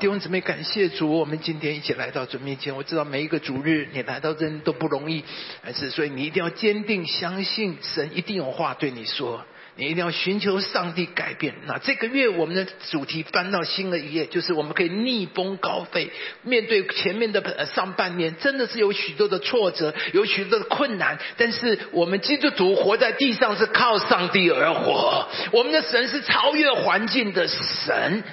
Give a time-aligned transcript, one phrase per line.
[0.00, 2.74] 弟兄姊妹，感谢主，我们今天一起来到主面前。
[2.74, 5.22] 我知道每一个主日你来到这里都不容易，
[5.62, 9.44] 但是所以你一定要坚定相信神一定有话对你说，
[9.76, 11.54] 你一定要寻求上帝改变。
[11.66, 16.10] 那这个月我们的主题翻到新的一页，就是我们可以逆风高飞。
[16.44, 28.24] 面对前面的上半年，真的是有许多的挫折，有许多的困难，但是我们基督徒活在地上是靠上帝而活，我们的神是超越环境的神。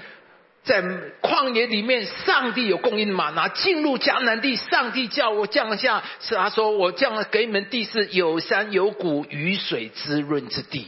[0.68, 0.84] 在
[1.22, 3.30] 旷野里面，上帝有供应嘛？
[3.30, 10.88] 拿进入迦南地，上帝叫我降下，是他说我降给你们地是有山有谷，雨水滋润之地。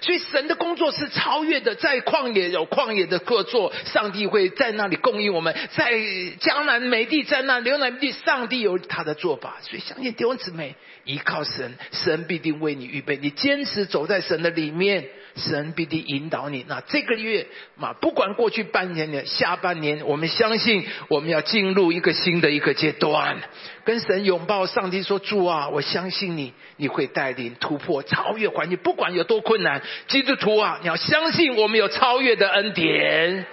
[0.00, 5.92] 所以神的工作是超越的，在旷野有旷野的各作，上帝会在那里供应我们；在
[6.40, 9.58] 江南美地，在那流南地，上帝有他的做法。
[9.62, 13.16] 所以相信弟兄姊妹，依靠神，神必定为你预备。
[13.16, 15.04] 你坚持走在神的里面。
[15.36, 16.64] 神必定引导你。
[16.68, 23.38] 那这个月嘛，不管过去半年的下半年，我们相信我们要进入一个新的一个阶段，
[23.84, 24.66] 跟神拥抱。
[24.66, 33.46] 上帝说：“主啊，我相信你，你会带领突破、超越环境，不管有多困难。”基督徒啊，你要相信我们有超越的恩典。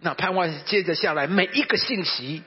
[0.00, 2.42] 那盼望接着下来每一个信息，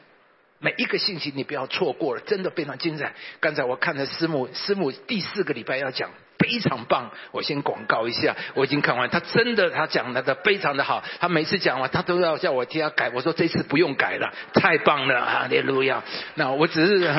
[0.60, 3.14] 每一个信息你不要错过了，真的非常精彩。
[3.40, 6.10] 刚才我看了师母，师母第四个礼拜要讲。
[6.38, 7.12] 非常棒！
[7.32, 9.10] 我先广告一下，我已经看完。
[9.10, 11.04] 他真的，他讲的的非常的好。
[11.20, 13.10] 他每次讲完，他都要叫我替他改。
[13.14, 15.26] 我说这次不用改了，太棒了！
[15.26, 16.04] 哈利路亚。
[16.36, 17.14] 那我只是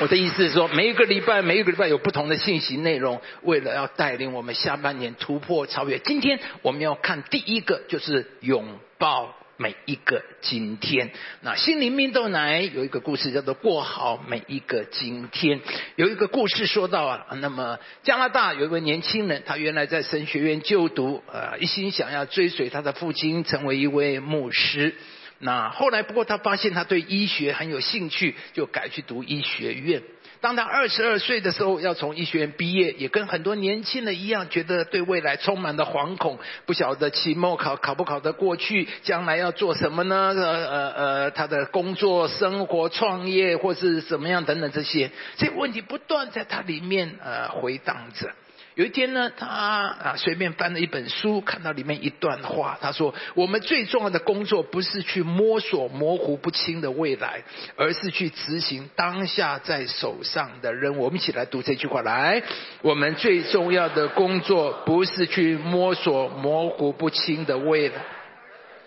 [0.00, 5.98] 我的意思是说，每一个礼拜，每一个礼拜有不同的信息内容，为了要带领我们下半年突破超越。
[5.98, 9.34] 今天我们要看第一个，就是拥抱。
[9.60, 11.10] 每一个今天，
[11.42, 15.60] 那心灵蜜豆奶有一个故事叫做过好每一个今天。
[15.96, 24.94] 有一个故事说到啊，那么加拿大有一位年轻人，他原来在神学院就读，呃，一心想要追随他的父亲成为一位牧师。
[25.40, 30.02] 那后来不过他发现他对医学很有兴趣，就改去读医学院。
[30.40, 40.34] 当他二十二岁的时候，要从医学院毕业，也跟很多年轻人一样，觉得对未来充满了惶恐，不晓得期末考考不考得过去，将来要做什么呢？
[40.36, 48.30] 呃呃呃，他的工作、生活、创业或是怎么样等等这些，这些问题不断在他里面呃回荡着。
[48.80, 57.42] 有一天呢，他啊随便翻了一本书，看到里面一段话，他说：“我们最重要的工作不是去摸索模糊不清的未来，
[57.76, 62.42] 而是去执行当下在手上的任务。”我们一起来读这句话，来，
[62.80, 67.96] 我们最重要的工作不是去摸索模糊不清的未来。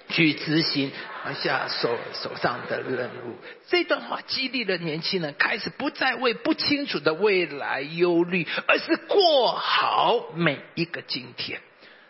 [0.10, 0.92] 去执行
[1.24, 3.36] 当下手手上的任务，
[3.68, 11.62] 这段话激励了年轻人，开始不再为不清楚的未来忧虑，而是过好每一个今天。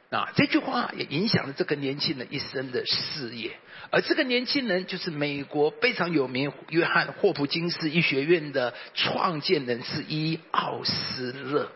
[0.09, 3.51] 啊，这句话也影响了这个年轻人一生的事业。
[3.89, 11.71] 而这个年轻人就是美国非常有名约翰霍普金斯医学院的创建人之一奥斯勒。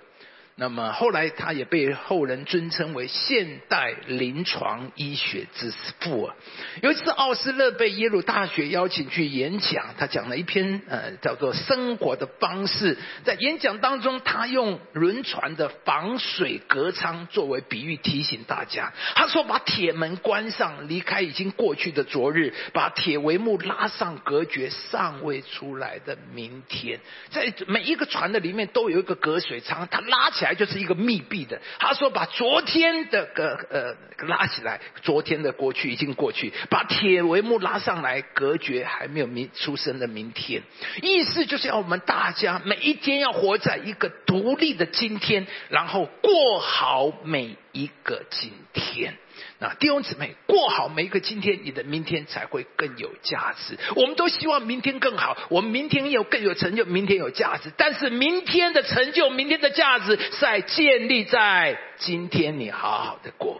[0.59, 6.35] 那么后来，他也被后人尊称为现代临床医学之父啊。
[6.81, 12.95] 有一次，奥斯勒被耶鲁大学邀请去演讲，他讲了一篇呃叫做《生活的方式》。
[13.23, 18.91] 在演讲当中，他用轮船的防水隔舱作为比喻，提醒大家。
[19.13, 26.99] 他说：“把铁门关上，离开已经过去的昨日；把铁帷幕拉上，隔绝尚未出来的明天。
[27.29, 31.61] 在每一个船的里面都有一个隔水舱，他拉起来。”来就是一个密闭的。
[31.79, 40.63] 他说：“把昨天的个呃拉起来，昨天的过去已经过去，把铁帷幕拉上来，隔绝还没有明出生的明天。
[41.01, 49.13] 意思就是要我们大家每一天要活在一个独立的今天，然后过好每一个今天。”
[49.59, 53.75] 那弟兄姊妹，过好每一个今天，你的明天才会更有价值。
[53.95, 57.71] 我们都希望明天更好，我们明天有更有成就，明天有价值。
[57.75, 63.59] 但是明天的成就，明天的价值，在建立在今天你好好的过。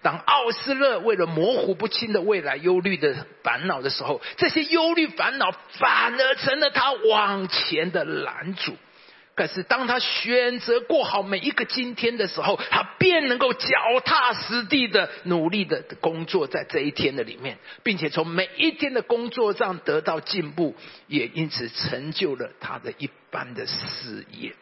[0.00, 8.76] 当奥斯勒为了模糊不清的未来忧虑的烦恼的时候，这些忧虑烦恼反而成了他往前的拦阻。
[9.34, 13.66] 可是，当他选择过好每一个今天的时候，他便能够脚
[14.04, 20.76] 踏实地的努力的工作在这一天的里面，并且从每一天的工作上得到进步，
[21.06, 24.52] 也因此成就了他的一般的事业。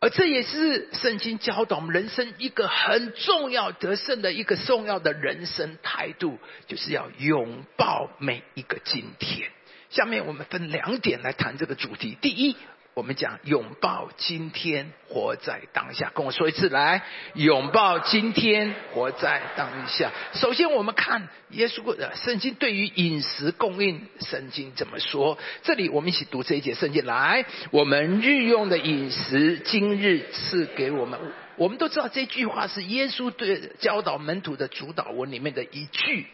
[0.00, 9.50] 而这也是圣经教导我们人生一个很重要得胜的一个重要的人生态度，就是要拥抱每一个今天。
[9.90, 12.56] 下面我们分两点来谈这个主题：第一。
[12.98, 16.10] 我们讲拥抱今天，活在当下。
[16.16, 17.04] 跟我说一次，来
[17.34, 20.10] 拥抱今天，活在当下。
[20.32, 25.38] 首先，我们看耶稣的圣经对于饮食供应，圣经怎么说？
[25.62, 27.06] 这里我们一起读这一节圣经。
[27.06, 31.20] 来，我们日用的饮食，今日赐给我们。
[31.54, 36.26] 我们都知道这句话是耶稣对教导门徒的主导文里面的一句，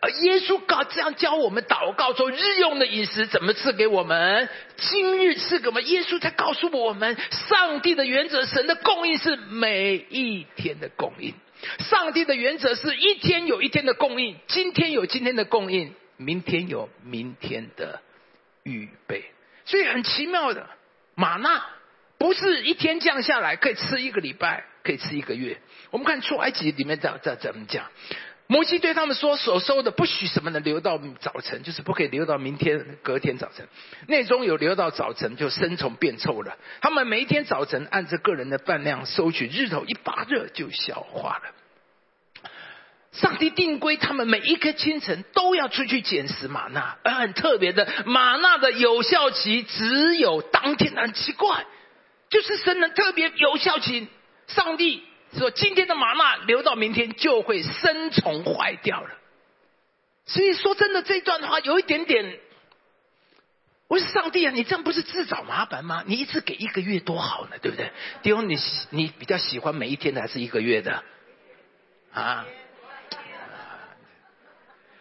[0.00, 4.48] 而耶稣告这样教我们祷告说，日用的饮食怎么赐给我们？
[4.76, 5.88] 今日赐给我们。
[5.88, 11.34] 耶稣才告诉我们，上帝的原则，神的供应是每一天的供应。
[11.80, 18.00] 上帝的原则是一天有一天的供应，今天有今天的供应，明天有明天的
[18.62, 19.24] 预备。
[19.64, 20.68] 所以很奇妙的，
[21.14, 21.66] 玛纳
[22.16, 24.64] 不是一天降下来可以吃一个礼拜。
[24.82, 25.60] 可以吃一个月。
[25.90, 27.84] 我们看出埃及里面在在怎么讲？
[28.50, 33.68] 摩西对他们说：“所收的不许什么的留到早晨，就是不可以留到明天、隔天早晨。
[34.08, 36.58] 内中有留到早晨，就生虫变臭了。
[36.80, 42.42] 他们每一天早晨按着个人的饭量收取，日头一发热就消化了。
[43.12, 50.92] 上帝定规，他们每一个清晨都要出去捡拾玛纳，而很特别的，玛纳的有效期只有当天。
[50.96, 51.66] 很奇怪，
[52.28, 54.08] 就是神的特别有效期。”
[54.48, 55.04] 上帝
[55.38, 59.10] 说：“今天的麻纳留到明天就会生虫坏掉了。”
[60.26, 62.38] 所以说，真的这段话有一点点，
[63.88, 66.04] 我说上帝啊，你这样不是自找麻烦吗？
[66.06, 67.90] 你一次给一个月多好呢，对不对？
[68.22, 68.56] 弟兄，你
[68.90, 71.02] 你比较喜欢每一天的还是一个月的？
[72.12, 72.46] 啊？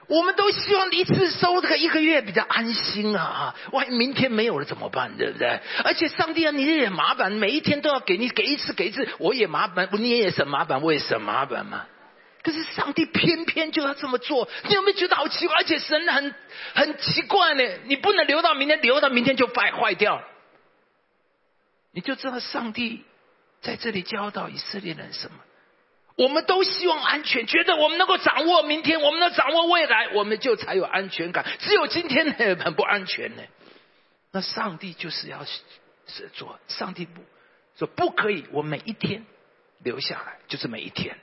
[0.10, 3.56] 我们都希望一次收这个一个月比较安心啊！
[3.72, 5.16] 万一明天没有了怎么办？
[5.18, 5.60] 对不对？
[5.84, 11.86] 而且上帝啊，你也麻烦，每一天都要给你给一次给一次，我也麻烦，你也省麻烦，我也省麻烦嘛。
[12.42, 15.58] 可是上帝偏偏就要这么做，你有没有觉得好奇怪？
[15.58, 16.34] 而且神很
[16.74, 20.24] 很奇怪呢，你不能留到明天，留到明天就坏坏掉。
[21.92, 23.04] 你就知道上帝
[23.62, 25.38] 在这里教导以色列人什么。
[26.20, 31.46] 我们都希望安全，觉得我们能够掌握明天，我们能掌握未来，我们就才有安全感。
[31.60, 33.44] 只有今天呢，很不安全呢。
[34.34, 37.22] 那上帝就是要是做，上帝不
[37.78, 39.24] 说不可以，我每一天
[39.82, 41.18] 留下来就是每一天，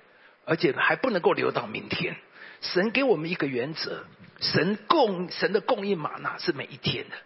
[0.47, 2.17] 而且还不能够留到明天。
[2.63, 4.07] 神给我们一个原则，
[4.41, 7.17] 神供神的供应玛纳是每一天的，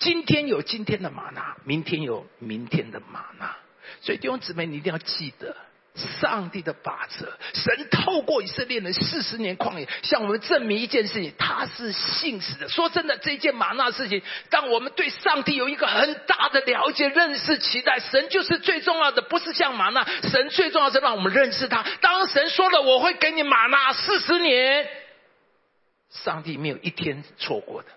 [0.00, 3.56] 今天有今天的玛纳，明天有明天的玛纳。
[4.00, 5.54] 所以弟兄姊妹，你一定要记得。
[5.94, 12.68] 上帝的法则，神透过以色列人四十年旷野，向我们证明一件事情：他是信实的。
[12.68, 14.20] 说真的，这件玛纳事情，
[14.50, 20.04] 当我们对上帝有一个很大的了解、认识、期待，神就是最重要的，不是像玛纳。
[20.04, 21.84] 神最重要是让我们认识他。
[22.00, 24.88] 当神说了我会给你玛纳四十年，
[26.10, 27.88] 上帝没有一天错过的。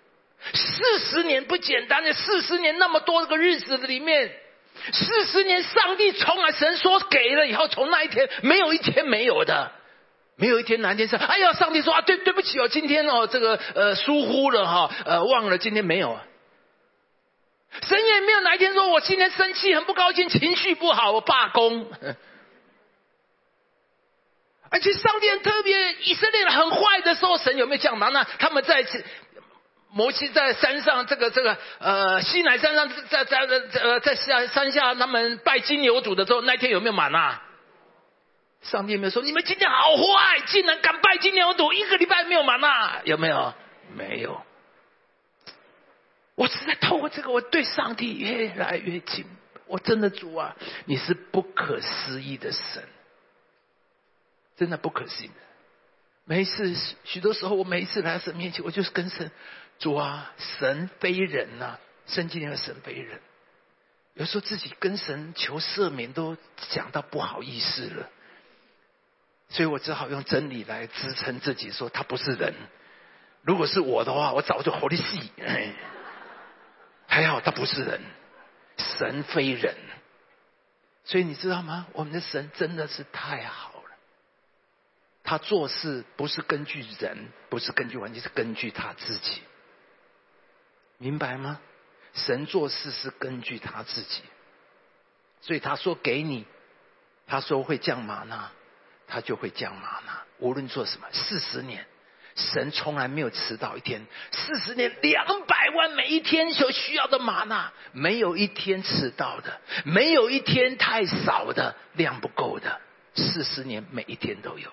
[0.53, 4.31] 四十年不简单的，四十年那么多个日子里面。
[4.93, 9.71] 四十年，上帝从来神说给了以后，从那一天没有一天没有的，
[10.35, 16.23] 没有一天哪天是哎呀，上帝说啊，对对不起哦，今天哦这个呃疏忽了哈，呃忘了今天没有啊。
[17.83, 21.91] 神也没有哪一天说我今天生气很不高兴，情绪不好我罢工。
[24.69, 28.09] 而且上帝特别以色列很坏的时候，神有没有讲嘛？
[28.09, 28.85] 那他们在。
[29.89, 37.43] 摩西在山上，这个这个呃西南山上，在在在呃在下山下，他们拜金牛犊的时候，那天有没有满啊？
[38.63, 43.01] 上帝有没有说你们今天好坏，竟然敢拜金牛犊，一个礼拜没有满啊？
[43.05, 43.53] 有没有？
[43.95, 44.41] 没有。
[46.35, 49.25] 我是在透过这个，我对上帝越来越近。
[49.67, 52.83] 我真的主啊，你是不可思议的神，
[54.57, 55.31] 真的不可思议。
[56.25, 56.73] 每一次，
[57.05, 59.31] 许多时候，我每一次来到神面前，我就是跟神。
[59.79, 63.19] 主啊，神非人呐，圣经里的神非人，
[64.15, 66.35] 有时候自己跟神求赦免都
[66.71, 68.09] 讲到不好意思了，
[69.49, 72.55] 所以我只好用真理来支撑自己，说他不是人。
[73.43, 75.03] 如果是我的话，我早就活的死。
[77.07, 78.01] 还好他不是人，
[78.77, 79.75] 神非人，
[81.05, 81.87] 所以你知道吗？
[81.93, 83.95] 我们的神真的是太好了，
[85.23, 89.41] 他做事不是根据人，不是根据环境，是根据他自己。
[90.97, 91.59] 明白吗？
[92.13, 94.21] 神做事是根据他自己，
[95.41, 96.45] 所以他说给你，
[97.27, 98.49] 他说会降玛纳，
[99.07, 100.23] 他就会降玛纳。
[100.39, 101.85] 无论做什么，四十年，
[102.35, 104.03] 神从来没有迟到一天。
[104.31, 112.81] 四十年，两百万每一天所需要的玛纳，没有一天迟到的，没有一天太少的量不够的。
[113.13, 114.71] 四十年每一天都有，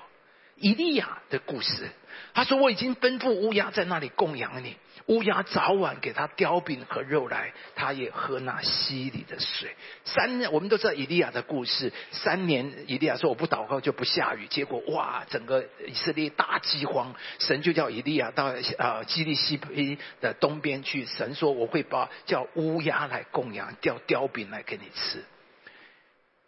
[0.56, 1.90] 以利亚的故事。
[2.32, 4.76] 他说：“我已经吩咐乌鸦在那里供养你。
[5.06, 9.74] 乌鸦早晚给他叼饼和肉来，他也喝那溪里的水。
[10.04, 11.92] 三，我们都知道以利亚的故事。
[12.10, 17.14] 三年，以利亚说我不祷告就不下雨，结果哇，整个以色列大饥荒。
[17.38, 21.04] 神就叫以利亚到呃基利西皮的东边去。
[21.04, 25.22] 神说我会把叫乌鸦来供养，叼叼饼来给你吃。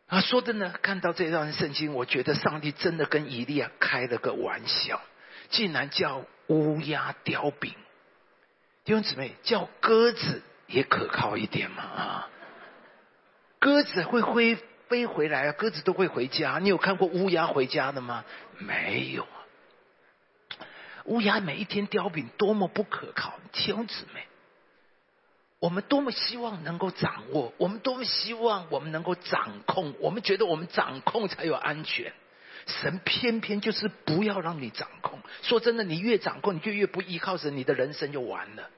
[0.06, 5.02] 啊，说真的，看到这段圣经，我觉得上帝真的跟以利亚开了个玩笑。”
[5.50, 7.72] 竟然叫乌鸦叼饼，
[8.87, 12.31] 弟兄姊妹，叫鸽子也可靠一点嘛啊！
[13.59, 16.61] 鸽子会飞飞回来啊，鸽子都会回家。
[16.61, 18.25] 你有看过乌鸦回家的吗？
[18.59, 19.43] 没有啊！
[21.07, 23.35] 乌鸦每一天叼饼，多么不可靠！
[23.50, 24.25] 弟兄姊妹，
[25.59, 32.12] 我们多么希望能够掌握，我们多么希望我们能够掌控，我们觉得我们掌控才有安全。
[32.69, 35.19] 神偏偏就是不要让你掌控。
[35.43, 38.71] 说真的，你越掌控，你就越不依靠神，你的人生就完了。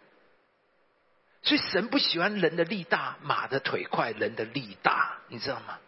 [1.42, 5.78] 所以神不喜欢人的力大，马的腿快，人的力大，你知道吗？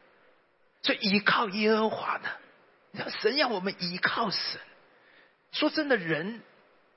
[0.82, 4.60] 所以依靠耶和华的，神要我们依靠神。
[5.52, 6.40] 说真的，人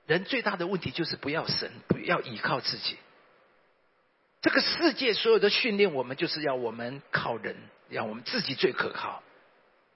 [0.06, 2.96] 人最大的问题就是不要神，不要依靠自己。
[4.40, 7.56] 这个世界所有的训练，我们就是要我们靠人，
[7.88, 9.22] 让我们自己最可靠。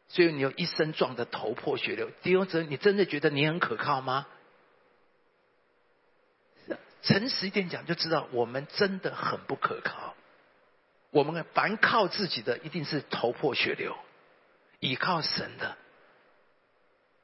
[0.08, 4.26] 所以你有一身撞得头破血流，狄永哲，你真的觉得你很可靠吗？
[7.02, 10.14] 诚实一点讲，就知道我们真的很不可靠。
[11.10, 13.92] 我们凡靠自己的，一定是头破血流；
[14.80, 15.76] 倚靠神的，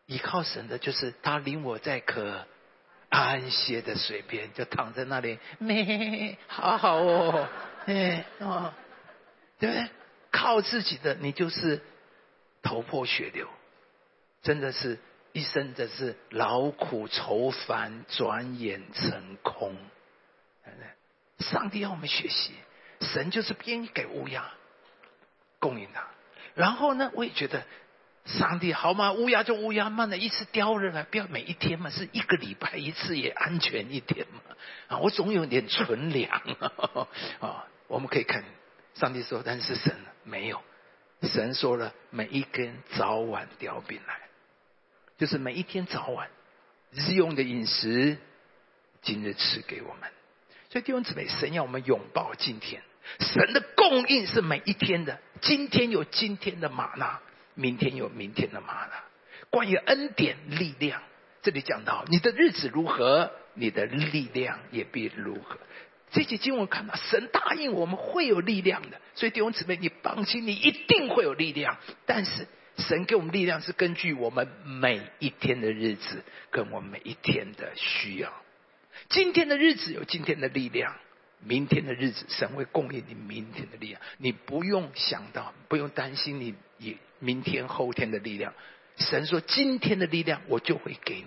[0.06, 2.46] 倚靠神的，就是他领我在可
[3.08, 7.48] 安歇的水边，就躺在那里，咩，好好哦，
[7.86, 8.72] 哎哦，
[9.58, 9.88] 对不对？
[10.30, 11.80] 靠自己的，你就是。
[12.66, 13.46] 头破血流，
[14.42, 14.98] 真的是
[15.34, 19.76] 一生的是劳苦愁烦，转眼成空。
[21.40, 22.52] 上帝要我们学习，
[23.00, 24.48] 神就是编给乌鸦
[25.58, 26.06] 供应他。
[26.54, 27.64] 然后呢，我也觉得
[28.24, 29.12] 上帝好吗？
[29.12, 34.40] 乌鸦就乌鸦，慢的一次叼人来，不要每一天嘛，是一个礼拜一次也安全一点嘛。
[34.86, 36.30] 啊，我总有点存粮
[37.40, 37.66] 啊。
[37.88, 38.44] 我们可以看
[38.94, 40.62] 上帝说，但是神没有。
[41.22, 44.20] 神说了，每一根早晚叼饼来，
[45.18, 46.28] 就是每一天早晚
[46.92, 48.16] 日用的饮食，
[49.02, 50.10] 今日赐给我们。
[50.70, 52.82] 所以弟兄姊妹，神要我们拥抱今天，
[53.20, 55.20] 神的供应是每一天的。
[55.40, 57.20] 今天有今天的玛纳，
[57.54, 59.04] 明天有明天的玛纳。
[59.50, 61.00] 关于恩典力量，
[61.42, 65.58] 这里讲到你的日子如何，你的力量也必如何。
[66.10, 71.76] 这些经文看到，神答应我们会有力量的，所以弟兄姊妹，你放心，你一定会有力量。
[72.06, 78.32] 但是神给我们力量是根据我们每一天的日子，跟我们每一天的需要。
[79.08, 80.96] 今天的日子有今天的力量，
[81.40, 84.00] 明天的日子神会供应你明天的力量。
[84.18, 88.52] 你不用想到，不用担心你你明天后天的力量。
[88.96, 91.26] 神说今天的力量我就会给你。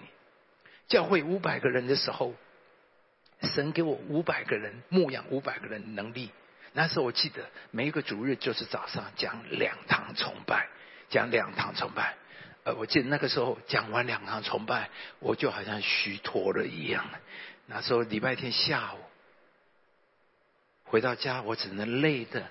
[0.88, 2.36] 教会五百个人的时候。
[3.40, 6.32] 神给我五百个人牧养五百个人能力，
[6.74, 10.68] 那时候我记得每一个主日就是早上讲两堂崇拜，
[11.10, 12.16] 讲两堂崇拜。
[12.64, 17.06] 呃，我记得那个时候讲完两堂崇拜，我就好像虚脱了一样。
[17.66, 18.98] 那时候礼拜天下午
[20.84, 22.48] 回到家，我只能累的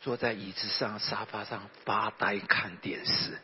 [0.00, 3.38] 坐在椅子上、沙发上发呆看电视。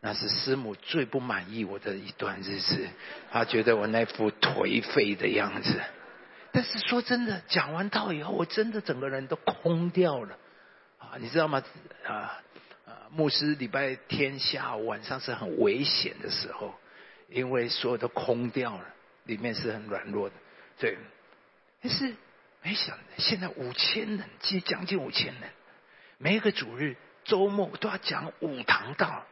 [0.00, 2.88] 那是师母最不满意我的一段日子，
[3.30, 5.80] 她觉得我那副颓废的样子。
[6.52, 10.36] 但是说真的，讲完道以后，我真的整个人都空掉了。
[10.98, 11.62] 啊，你知道吗？
[12.06, 12.40] 啊，
[13.12, 16.74] 牧师礼拜天下午晚上是很危险的时候，
[17.28, 18.84] 因为所有都空掉了，
[19.24, 20.34] 里面是很软弱的。
[20.78, 20.96] 对，
[21.82, 22.14] 但是
[22.62, 25.50] 没想现在五千人，接将近五千人，
[26.18, 29.26] 每一个主日周末都要讲五堂道。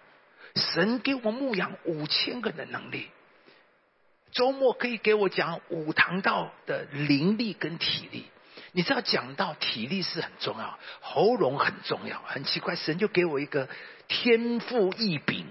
[0.54, 3.08] 神给我牧养五千个人的能力，
[4.32, 8.24] 周末可以给我讲五堂道的灵力跟体力。
[8.72, 12.20] 你知道讲到体力是很重要，喉咙很重要。
[12.26, 13.68] 很奇怪，神就给我一个
[14.08, 15.46] 天赋异禀，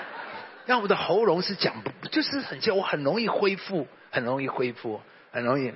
[0.66, 5.00] 让我的喉咙是讲不，就是很像我很容易恢复，很容易恢复，
[5.32, 5.72] 很容易。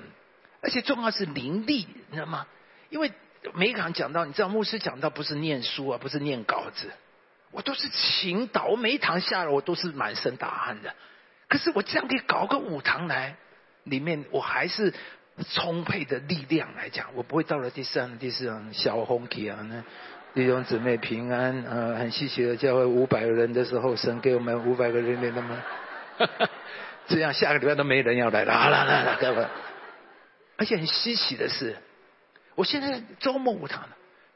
[0.60, 2.46] 而且重要是灵力，你知道吗？
[2.90, 3.12] 因为
[3.54, 6.90] 每一堂讲到，你知道牧师讲到不是念书啊，不是念稿子。
[7.50, 10.94] 我都是勤祷，我每一堂下来我都是满身大汗的。
[11.48, 13.36] 可是我这样可以搞个五堂来，
[13.84, 14.92] 里面我还是
[15.52, 19.82] 充沛的力量来讲，我不会到了第三、第四场小红旗啊，那
[20.34, 25.62] 弟兄姊妹平安，呃，很稀奇的教会五百个人的时候，神给我们五百个人领的吗？
[27.06, 29.46] 这样下个礼拜都没人要来了，好了，来来，各位。
[30.56, 31.76] 而且很稀奇的是，
[32.54, 33.88] 我现在周末五堂，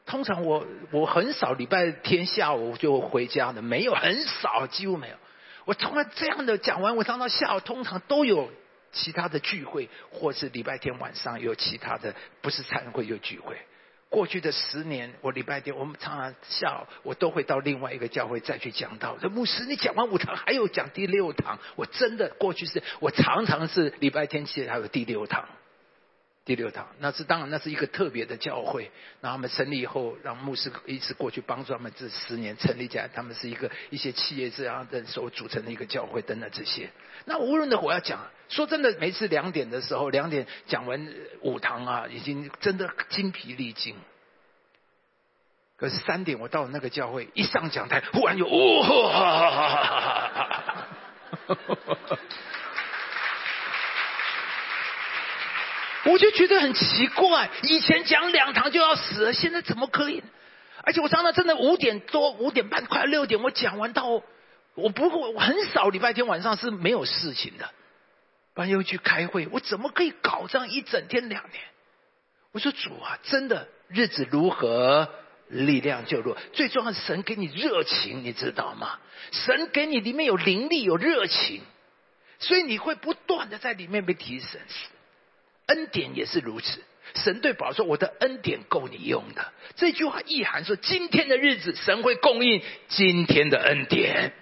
[0.04, 5.14] 通常我我很少礼拜天下午就回家的，没有很少，几乎没有。
[5.64, 8.50] 我通常这样的讲完，我上到下午通常都有
[8.92, 13.56] 其他的聚会，或是礼拜天晚上有其他的，不是参会有聚会。
[14.10, 19.18] 过去的十年，我礼拜天我们常常下午我都会到另外一个教会再去讲道。
[19.18, 25.46] 说牧师，你讲完五堂还有讲第六堂，我真的过去是我常常是礼拜天去还有第六堂。
[26.48, 28.90] 第六堂，那是当然，那是一个特别的教会。
[29.20, 33.06] 然后他们成立以后，让牧师一直过去帮助他们这十年成立起来。
[33.06, 36.88] 他们是一个一些企业这样的所组成的一个教会等等这些。
[37.26, 41.06] 那无论的我要讲，说真的，每次两点的时候，两点讲完
[41.42, 43.94] 五堂啊，已经真的精疲力尽。
[45.76, 48.96] 可是三点我到了那个教会，一上讲台，忽然有哇！
[56.10, 60.22] 我就觉得很奇怪，以前讲两堂就要死了，现在怎么可以？
[60.84, 64.22] 而且我常常真的五点多、五点半、快六点，我讲完到，
[64.74, 67.68] 我不会，我很少礼拜天晚上是没有事情的，
[68.54, 71.62] 不然又去开会，我怎么可以搞这样一整天两年？
[72.52, 75.10] 我说主啊，真的日子如何，
[75.48, 76.38] 力量就弱。
[76.54, 78.98] 最重要是神给你热情，你知道吗？
[79.30, 81.60] 神给你里面有灵力、有热情，
[82.38, 84.58] 所以你会不断的在里面被提升。
[85.68, 86.80] 恩典也是如此，
[87.14, 94.32] 神对宝说：“我的恩典够你用的。”这句话意涵说，今天的日子，神会供应今天的恩典。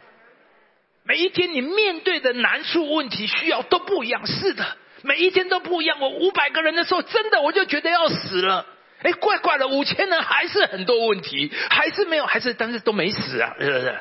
[1.04, 6.00] 每一天你面对的难处、问题、需要都不一样，是的，每一天都不一样。
[6.00, 8.66] 我五百个人的时候，真的我就觉得要死了。
[9.02, 14.00] 哎，怪怪的，五千人还是很多问题，还是没有，还是但是都没死啊，是不是？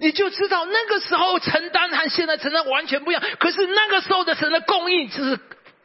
[0.00, 3.22] 你就知道那个时候承担和现在承担完全不一样。
[3.38, 5.38] 可是那个时候的神的供应就是。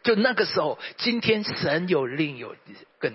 [0.04, 2.56] 就那个时候，今天神有另有
[3.00, 3.14] 更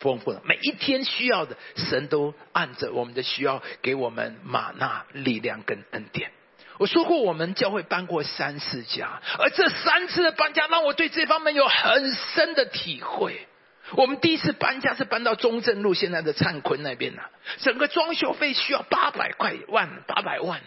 [0.00, 6.32] 丰富的，每一天需要的，神都按着我们的需要给我们玛纳力量跟恩典。
[6.78, 13.46] 我说过，我们教会搬过三次家，而这三次的搬家让我对这方面有很深的体会。
[13.92, 17.22] 我们第一次搬家是搬到中正路现在的灿坤那边呐，
[17.58, 20.62] 整个装修费需要八百块万八百万，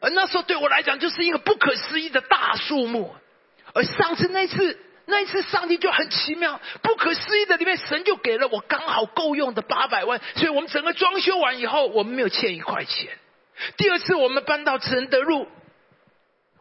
[0.00, 3.14] 而那时候对我来讲就是一个不可思议的大数目。
[3.74, 13.08] 而上次那次，那一次上帝就很奇妙、不可思议的，里面神就给了我刚好够用的八百万，所以我们整个装修完以后，我们没有欠一块钱。
[13.76, 15.46] 第二次我们搬到承德路，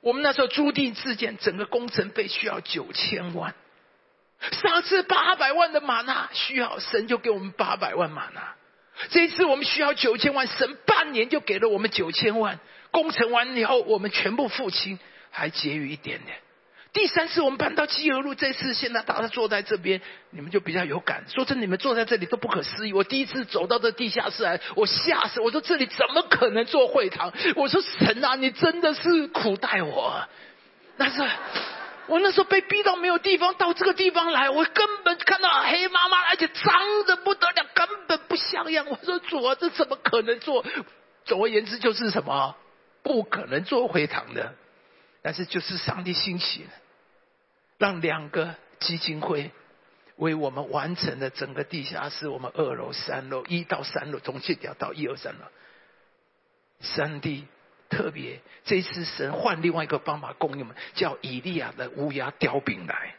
[0.02, 3.54] 我们那时候租地自建，整个工程费需要九千万。
[4.52, 8.56] 上次八百万的玛纳需要神就给我们八百万玛纳，
[9.10, 12.60] 这一次我们需要九千万，神半年就给了我们九千万。
[12.90, 16.38] 工程完以后，我们全部付清，还结余一点点。
[16.94, 20.02] 第三次我们搬到基和路，这次现在大家坐在这边，
[20.32, 21.24] 你们就比较有感。
[21.30, 22.92] 说真，你们坐在这里都不可思议。
[22.92, 25.40] 我第一次走到这地下室来，我吓死！
[25.40, 27.32] 我说这里怎么可能做会堂？
[27.56, 30.22] 我说神啊，你真的是苦待我。
[30.98, 31.26] 那是
[32.08, 38.86] 我那时候被逼到没有地方，到这个地方来，我根本看到黑麻麻，而且脏的不得了，根本不像样。
[38.90, 40.66] 我说主啊，这怎么可能做？
[41.24, 42.54] 总而言之，就是什么
[43.02, 44.56] 不可能做会堂的。
[45.24, 46.70] 但是就是上帝兴起了。
[47.82, 49.50] 让两个基金会
[50.16, 55.46] 为我们完成了整个地下室，我们二楼、三楼一到三楼，从这条到一二三楼。
[56.82, 57.48] 上帝
[57.90, 63.16] 特别这次神换另外一个方法供应我们，叫以利亚的乌鸦叼饼来。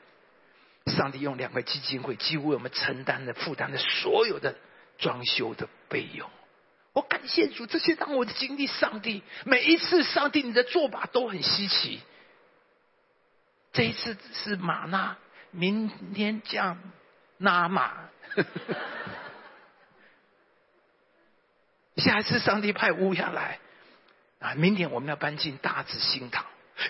[0.87, 4.55] 上帝用两个基金会，几乎我们承担了负担的所有的
[4.97, 6.31] 装修的费用。
[6.93, 12.01] 我感谢主，这些让我的经历，上帝每一次上帝你的做法都很稀奇。
[13.73, 15.17] 这一次是马纳，
[15.51, 16.79] 明天降
[17.39, 18.09] 纳马，
[21.97, 23.59] 下一次上帝派乌鸦来
[24.41, 24.55] 啊！
[24.55, 26.45] 明天我们要搬进大紫新堂，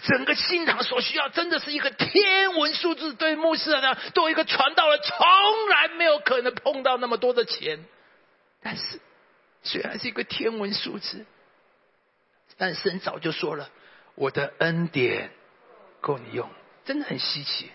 [0.05, 7.85] 整个新堂所需要真的是一个天文数字，对牧师呢，作为一个传道人，从来没有可能碰到那么多的钱。
[8.61, 9.01] 但是
[9.63, 11.25] 虽然是一个天文数字，
[12.57, 13.71] 但神早就说了，
[14.17, 15.31] 我的恩典
[16.01, 16.51] 够你用。
[16.85, 17.71] 真的很稀奇，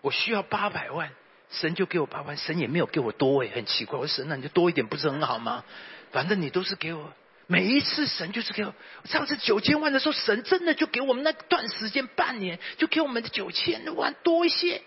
[0.00, 1.10] 我需要八百万，
[1.50, 3.98] 神就给我八万，神也没有给我多哎，很奇怪。
[3.98, 5.64] 我说神，那你就多一点不是很好吗？
[6.12, 7.12] 反正你都是给我，
[7.46, 8.74] 每一次神就是给我。
[9.04, 14.82] 上次九千万的时候，神真的就给我们那段时间半年，就给我们的九千万多一些，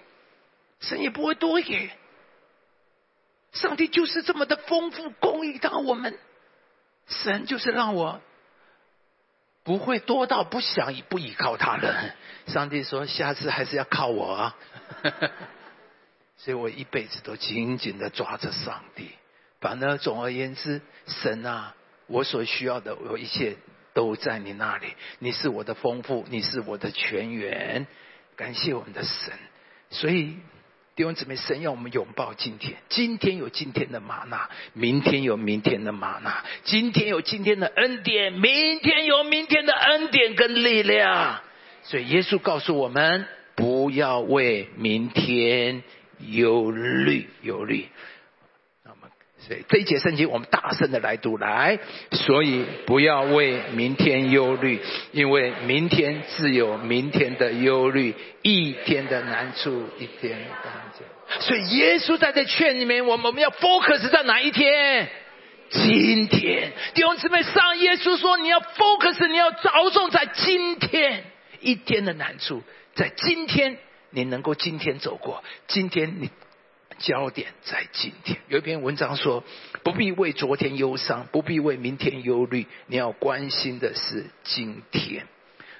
[0.79, 1.91] 神也不会多给。
[3.51, 6.17] 上帝就是这么的丰富供应到我们，
[7.08, 8.21] 神就是让我
[9.69, 12.15] 不会多到不想不依靠他人。
[12.47, 14.55] 上帝说：“下次还是要靠我啊！”
[16.38, 19.12] 所以我一辈子都紧紧的抓着上帝。
[19.62, 21.75] 反而总而言之，神啊，
[22.08, 23.58] 我所需要的，我一切
[23.93, 24.95] 都在你那里。
[25.19, 27.86] 你是我的丰富，你是我的全源。
[28.36, 29.34] 感谢我们的神。
[29.91, 30.39] 所以
[30.99, 32.75] 弟兄姊妹，神要我们拥抱今天。
[32.89, 36.43] 今天有今天的玛纳，明天有明天的玛纳。
[36.65, 41.39] 今天有今天的恩典，明天有明天的恩典跟力量。
[41.83, 45.83] 所以耶稣告诉我们，不要为明天
[46.19, 47.88] 忧虑忧虑。
[49.47, 51.80] 所以这一节圣经，我们大声的来读来。
[52.12, 54.80] 所以不要为明天忧虑，
[55.13, 60.38] 因为明天自有明天的忧虑，一天的难处一天。
[61.39, 65.08] 所以耶稣在这劝里面，我们我们要 focus 在哪一天？
[65.69, 71.23] 今天弟兄姊妹，上耶稣说，你要 focus，你要着重在今天
[71.62, 72.62] 一天的难处，
[72.93, 73.78] 在今天
[74.10, 76.30] 你能够今天走过，今天你。
[76.99, 78.38] 焦点在今天。
[78.47, 79.43] 有一篇文章说
[79.83, 85.25] ：“不必为昨天忧伤，不必为明天忧虑，你要关心的是今天。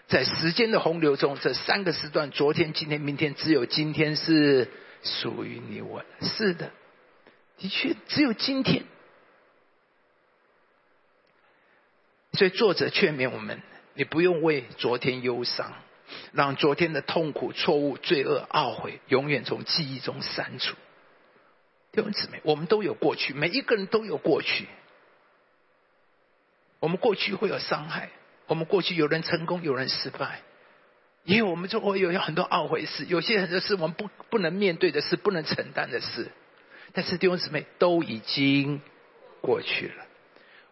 [0.08, 4.68] 在时间的洪流中，这三个时段——昨天、今天、明天，只有今天是
[5.04, 6.04] 属于你我。
[6.22, 6.72] 是的，
[7.60, 8.84] 的确只有今天。
[12.34, 13.62] 所以作者劝勉我们：
[13.94, 15.74] 你不用为昨天忧伤，
[16.32, 20.76] 让昨天的痛苦、错误、罪恶、懊悔，永远从记忆中删除。”
[21.92, 24.68] 弟兄姊妹，我们都有过去，每一个人都有过去。
[26.80, 28.10] 我们过去会有伤害，
[28.46, 30.42] 我们过去有人成功，有人失败，
[31.24, 36.30] 因为我们就会有很多懊悔事，有些很多事我们不不能面对的事，不能承担的事。
[36.94, 38.82] 但是弟兄姊妹都已经
[39.42, 40.06] 过去了。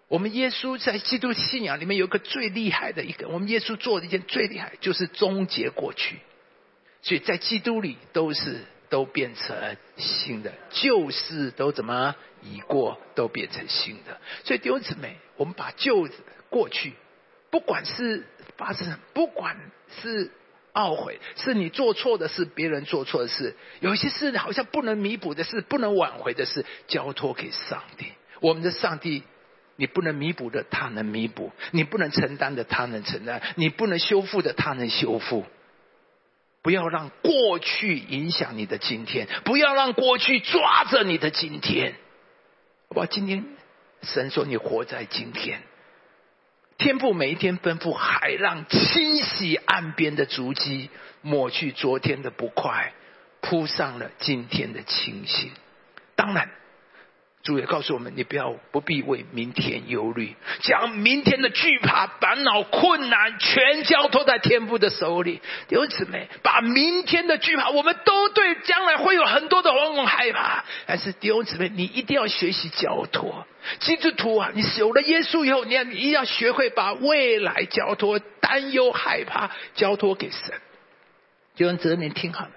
[0.07, 6.19] 我们耶稣在基督信仰里面有一个最厉害的一个，我们耶稣做的一件最厉害就是终结过去，
[7.01, 8.61] 所以在基督里都是。
[8.89, 14.19] 都变成新的，旧事都怎么已过，都变成新的。
[14.43, 16.07] 所以弟兄姊妹，我们把旧
[16.49, 16.93] 过去，
[17.49, 18.25] 不管是
[18.57, 19.57] 发生，不管
[20.01, 20.31] 是
[20.73, 28.05] 懊悔，是你做错的事，别人做错的事，有些事好像不能弥补的事，不能挽回的事，交托给上帝。
[28.39, 29.23] 我们的上帝，
[29.75, 35.45] 你不能弥补的，他能弥补；你不能承担的，他能承担；你不能修复的，他能修复。
[36.67, 41.95] 不要让过去影响你的今天，不要让过去抓着你的今天。
[42.89, 43.45] 我今天
[44.01, 45.61] 神说你活在今天，
[46.77, 50.89] 天父每一天吩咐海浪清洗岸边的足迹，
[51.21, 52.91] 抹去昨天的不快，
[53.39, 55.51] 铺上了今天的清新。
[56.17, 56.49] 当然。
[57.47, 65.41] 主也告诉我们：你不要不必为明天忧虑，将明天的惧怕、烦恼、困难全交托在天父的手里。
[65.69, 70.65] 弟兄姊妹，把明天的惧怕，我们都对将来会有很多的惶恐害怕。
[70.87, 73.47] 但是弟兄姊妹，你一定要学习交托。
[73.79, 80.53] 基督徒啊，你有了耶稣以后，你要你一定要学会把未来交托、担忧、害怕交托给神。
[81.55, 82.51] 弟兄姊妹，听好了。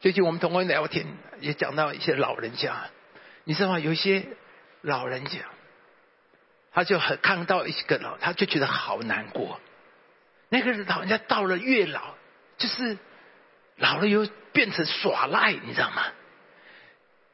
[0.00, 1.04] 最近我们同工聊天，
[1.40, 2.86] 也讲到一些老人家。
[3.48, 3.78] 你知道吗？
[3.78, 4.26] 有一些
[4.82, 5.38] 老人家，
[6.72, 9.60] 他就很看到一个老，他就觉得好难过。
[10.48, 12.16] 那个老人家到了越老，
[12.58, 12.98] 就是
[13.76, 16.02] 老了又变成耍赖，你知道吗？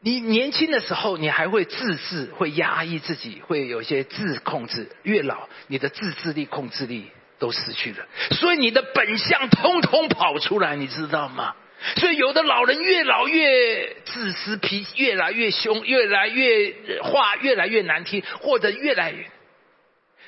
[0.00, 4.94] 你年轻的时候，你还会自制，会压抑自己，会有一些自控制。
[5.04, 11.56] 越老，你的自制力、控制力都失去了，所以你的本相通通跑出来，你知道吗？
[11.96, 19.28] 所以，有的老人越老越自私，脾气越来越凶，越来越话越来越难听，或者越来越……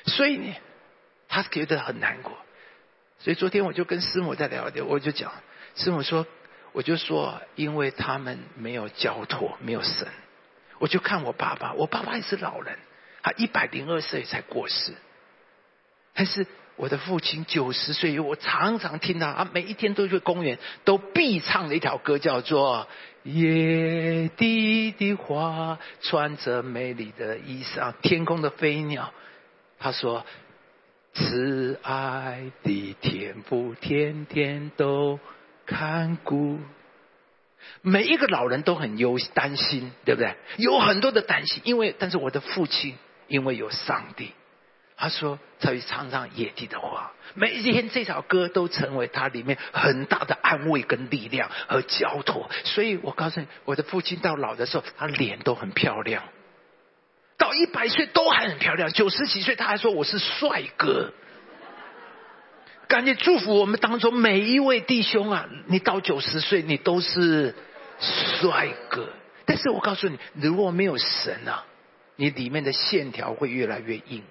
[0.05, 0.53] 所以呢，
[1.29, 2.37] 他觉得很难过。
[3.19, 5.31] 所以昨天我就跟师母在聊天，我就讲，
[5.75, 6.27] 师母说，
[6.73, 10.07] 我就说，因为他们没有交托，没有神。
[10.79, 12.77] 我就看我爸爸，我爸爸也是老人，
[13.21, 14.93] 他一百零二岁才过世，
[16.13, 16.45] 但是。
[16.77, 22.87] 我的父亲九十岁，我常常听到啊，每一天都去公园，都必唱的一条歌，叫做
[23.29, 29.13] 《野地的花穿着美丽的衣裳》，天空的飞鸟。
[29.79, 30.25] 他说
[31.15, 35.19] ：“慈爱的天父，天天都
[35.65, 36.59] 看顾。”
[37.81, 40.35] 每一个老人都很忧担心，对不对？
[40.57, 42.95] 有很多的担心，因为但是我的父亲
[43.27, 44.33] 因为有上帝。
[44.97, 47.11] 他说：“他会唱唱野地的话。
[47.33, 52.49] 每一天，这首歌都成为他里面很大的安慰跟力量和交托。
[52.63, 56.23] 所以我告诉你，我的父亲到老的时候，他脸都很漂亮，
[57.37, 58.89] 到一百岁都还很漂亮。
[58.89, 61.11] 九十几岁，他还说我是帅哥。
[62.87, 65.49] 赶紧祝福我们当中每一位弟兄啊！
[65.65, 67.53] 你到九十岁，你都是
[67.99, 69.09] 帅哥。
[69.45, 71.65] 但是我告诉你，如果没有神啊，
[72.15, 74.23] 你里面的线条会越来越硬。”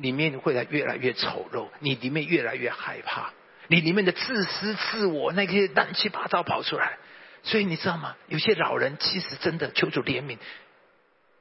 [0.00, 3.32] 里面会来越来越丑陋，你里面越来越害怕，
[3.66, 6.98] 你里面的自私自我那些乱七八糟跑出来，
[7.42, 8.14] 所以你知道吗？
[8.28, 10.38] 有些老人其实真的求主怜悯，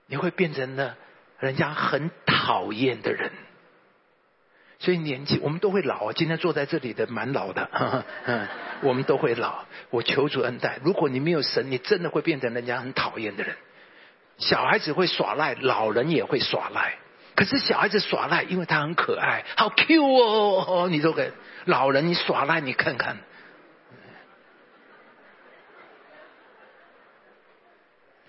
[0.08, 0.98] 你会变成了
[1.40, 3.32] 人家很讨厌的人。
[4.80, 7.68] 所以年纪我们都会老，今天坐在这里的蛮老的，
[8.26, 8.48] 嗯，
[8.82, 9.66] 我们都会老。
[9.90, 13.56] 我求主恩待，如果你没有神，你真的会变成人家很讨厌的人。
[14.38, 16.98] 小孩子会耍赖，老人也会耍赖。
[17.38, 20.88] 可是小孩子耍赖，因为他很可爱，好 Q 哦！
[20.90, 21.32] 你都给
[21.66, 23.18] 老人你耍赖，你看看，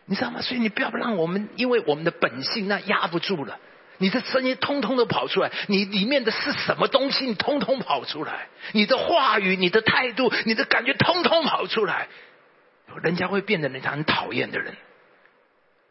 [0.05, 0.43] 你知道吗？
[0.43, 3.59] 所以你不要让我们因为我们的本性那压不住了，
[3.97, 12.09] 你的声音通通都跑出来，你里面的是什么东西，你通通跑出来，你的话语、你的态度、你的感觉，通通跑出来，
[13.03, 14.77] 人家会变得人家很讨厌的人。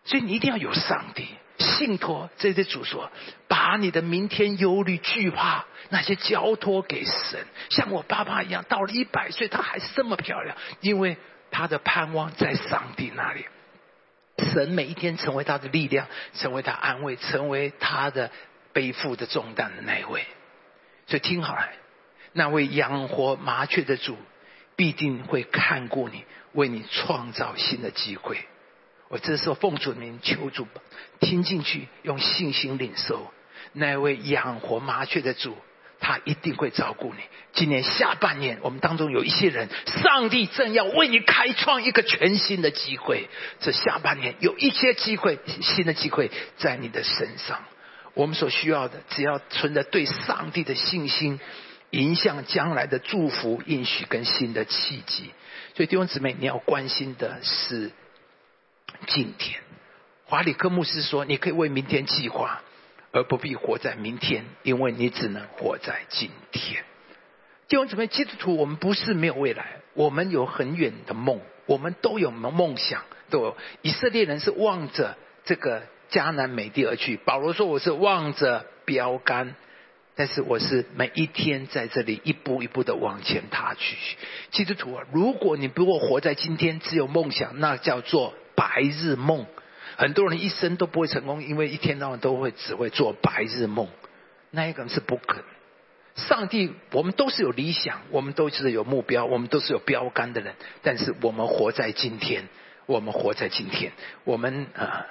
[0.06, 1.28] 所以你一定要有上帝。
[1.58, 3.12] 信托这些主说，
[3.48, 11.18] 把你的明天忧虑、惧怕那些交托给神，像我爸爸一样，到了一百岁，他还是这么漂亮，因为
[11.50, 13.46] 他的盼望在上帝那里。
[14.38, 18.30] 神每一天成为他的力量，成为他安慰，成为他的
[18.72, 20.26] 背负的重担的那一位。
[21.08, 21.68] 所以听好了，
[22.34, 24.16] 那位养活麻雀的主，
[24.76, 28.46] 必定会看顾你，为你创造新的机会。
[29.10, 30.68] 我这时候奉主名求主，
[31.20, 33.32] 听进去，用信心领受。
[33.74, 35.56] 那位养活麻雀的主，
[36.00, 37.22] 他一定会照顾你。
[37.54, 43.30] 今年下半年，我们当中有一些人，上帝正要为你开创一个全新的机会。
[43.62, 47.64] 这下半年有一些机会，新的机会在你的身上。
[48.14, 51.40] 我们所需要的，只要存着对上帝的信心，
[51.92, 55.30] 迎向将来的祝福、应许跟新的契机。
[55.76, 57.92] 所以弟兄姊妹，你要关心的是。
[59.06, 59.60] 今天，
[60.26, 62.62] 华里克牧师说：“你可以为明天计划，
[63.12, 66.84] 而不必活在明天，因为你只能活在今天。”
[67.70, 73.04] 弟兄姊妹，基督徒，我们不是没有未来，我们有很远的梦，我们都有梦梦想。
[73.30, 79.56] 都以色列人是望着这个迦南美地而去，保罗说：“我是望着标杆。”
[80.16, 83.98] 但是我是每一天在这里一步一步的往前踏去。
[84.50, 89.46] 基督徒啊，如果你不过活在今天，只有梦想，那叫做白日梦。
[89.96, 93.88] 很多人一生都不会成功，因为一天到晚都会只会做白日梦。
[94.52, 95.46] 那一个人是不可能。
[96.16, 100.56] 上帝，我们都是有理想，我们都是有目标，我们都是有标杆的人。
[100.82, 102.48] 但是我们活在今天，
[102.88, 103.92] 我们活在今天，
[104.24, 105.06] 我们啊。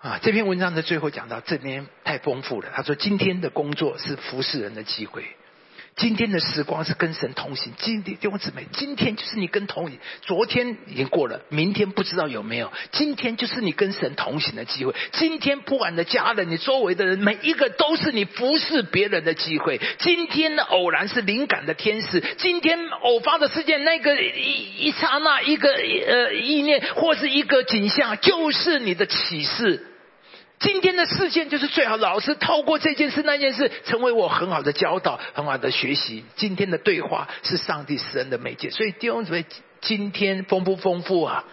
[0.00, 2.70] 啊，这篇文章的最后讲到，这边太丰富了。
[2.74, 5.24] 他说，今天的工作是服侍人的机会，
[5.96, 7.72] 今天的时光是跟神同行。
[7.78, 9.98] 今天弟兄姊妹，今天就是你跟同行。
[10.22, 12.72] 昨天已经过了，明天不知道有没有。
[12.90, 14.92] 今天就是你跟神同行的机会。
[15.12, 19.80] 今天不管的家人，你周围的人，每一个都是你服侍别人的机会。
[20.00, 29.86] 今天的偶然是灵感的天使，今天偶发的事件，那个一一刹那，一个呃意念，或是一个景象，就是你的启示。
[30.64, 36.24] 今天的事件就是最好老师透过这件事那件事，成为我很好的教导，很好的学习。
[36.36, 39.44] 今天的对话是上帝施恩的媒介，所以弟兄姊妹，
[39.82, 41.44] 今天丰不丰富啊？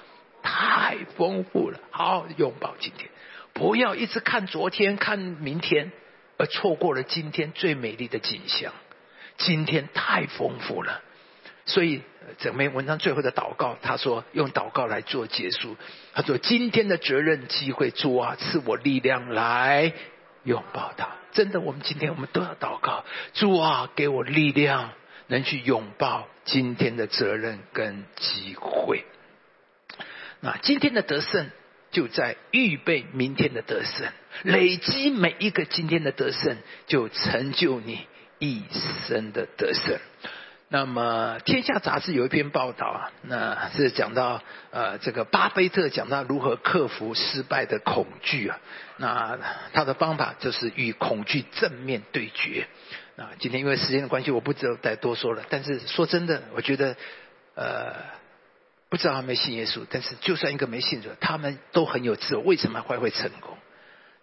[0.41, 1.77] 太丰富了！
[1.91, 3.09] 好，拥抱今天，
[3.51, 5.91] 不要一直看昨天、看明天，
[6.37, 8.71] 而错过了今天最美丽的景象。
[9.35, 11.01] 今天太丰富了。
[11.65, 12.01] 所以
[12.39, 15.77] 整篇文章最后的祷告，他说用祷告来做结束。
[16.13, 19.93] 他说：“今天的责任机会，主啊，赐我力量来
[20.43, 21.09] 拥抱他。
[21.33, 24.91] 真的，我们今天我们都要祷告，主啊，给我力量，
[25.27, 29.05] 能去拥抱今天的责任跟机会。
[30.39, 31.49] 那今天的得胜，
[31.91, 34.07] 就在预备明天的得胜，
[34.43, 38.07] 累积每一个今天的得胜，就成就你
[38.39, 38.63] 一
[39.07, 39.99] 生的得胜。”
[40.73, 48.57] 那么，《天下》杂志有一篇报道啊，那是讲到呃，这个巴菲特讲到如何克服失败的恐惧啊。
[48.95, 49.37] 那
[49.73, 52.67] 他的方法就是与恐惧正面对决。
[53.17, 55.43] 啊，今天因为时间的关系，我不知道再多说了。
[55.49, 56.95] 但是说真的，我觉得
[57.55, 57.93] 呃，
[58.87, 62.43] 不知道他没信耶稣，但是就算一个没信主，他们都很有智慧。
[62.43, 63.57] 为什么会会成功？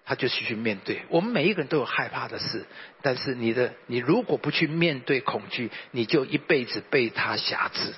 [0.09, 1.03] 他就去去面对。
[1.11, 2.64] 我们每一个人都有害怕的事，
[3.03, 7.94] 但是你的你如果不去面对恐惧，你就一辈子被他辖制，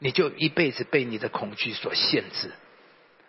[0.00, 2.50] 你就一辈子被你的恐惧所限制。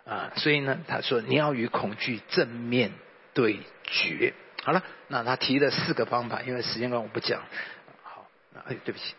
[0.04, 2.90] 啊，所以呢，他说你要与恐惧正面
[3.34, 4.34] 对决。
[4.64, 7.40] 好了，那他提了四个方法，因为时间关我不讲。
[8.02, 9.14] 好，那哎，对不起。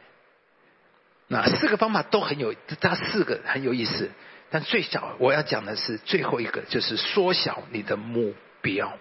[1.27, 4.11] 那四个方法都很有，这四个很有意思。
[4.49, 8.97] 但最小我要讲的是最后一个，就是缩小你的目标。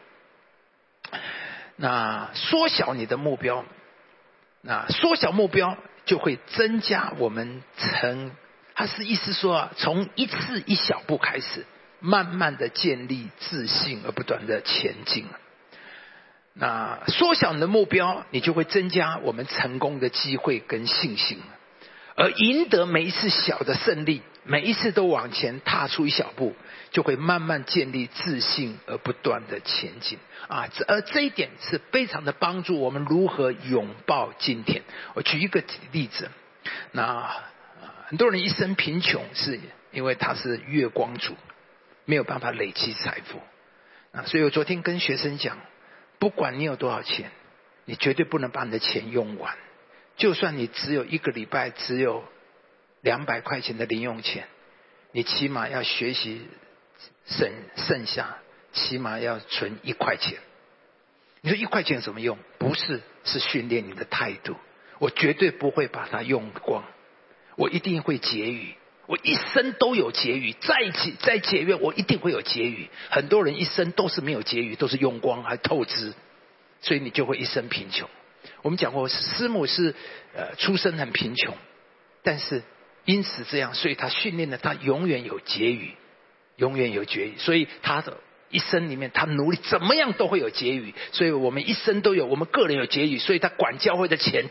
[1.76, 3.64] 那缩小你的目标，
[4.62, 8.32] 那缩小目标就会增加我们成，
[8.74, 11.64] 他是意思说啊，从一次一小步开始，
[12.00, 15.26] 慢慢的建立自信，而不断的前进。
[16.54, 21.40] 那缩小你的目标，你就会增加我们成功的机会跟信心。
[22.16, 26.56] 而赢得每一次小的胜利，每一次都往前踏出一小步，
[26.90, 30.66] 就会慢慢建立自信，而不断的前进啊！
[30.72, 34.82] 这而这一点是非常的帮助我们如何拥抱今天。
[35.12, 36.30] 我举一个例子，
[36.92, 37.30] 那
[38.06, 39.60] 很多人一生贫穷，是
[39.92, 41.36] 因为他是月光族，
[42.06, 43.42] 没有办法累积财富
[44.12, 44.24] 啊。
[44.24, 45.58] 所以我昨天跟学生讲，
[46.18, 47.30] 不管你有多少钱，
[47.84, 49.54] 你绝对不能把你的钱用完。
[50.16, 52.24] 就算你只有一个礼拜只有
[53.00, 54.46] 两百块钱的零用钱，
[55.12, 56.46] 你起码要学习
[57.26, 58.38] 省剩下，
[58.72, 60.38] 起码要存一块钱。
[61.40, 62.36] 你说一块钱有什么用？
[62.58, 64.56] 不是，是训练你的态度。
[64.98, 66.84] 我绝对不会把它用光，
[67.56, 68.74] 我一定会结余。
[69.06, 72.90] 我一生都有结余，再节再节约，我一定会有结余。
[73.08, 76.12] 很多人一生都是没有结余，都是用光还透支，
[76.82, 78.06] 所以你就会一生贫穷。
[78.60, 79.94] 我们讲过，师母是
[80.34, 81.56] 呃出身很贫穷，
[82.22, 82.62] 但是
[83.08, 85.94] 因此这样，所以他训练的他永远有结余，
[86.56, 88.18] 永远有结余，所以他的
[88.50, 94.50] 一生里面，他努力怎么样都会有结余，所以我们一生都有，我们个人有结余，所以他管教会的钱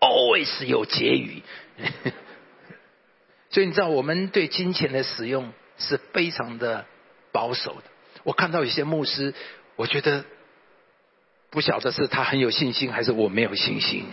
[0.00, 1.42] always 有结余。
[3.48, 6.84] 所以你知道，我们对金钱的使用是非常的
[7.32, 7.84] 保守的。
[8.22, 9.32] 我看到有些牧师，
[9.76, 10.26] 我觉得。
[11.50, 14.06] 不晓得是他很有信心，还是我没有信心。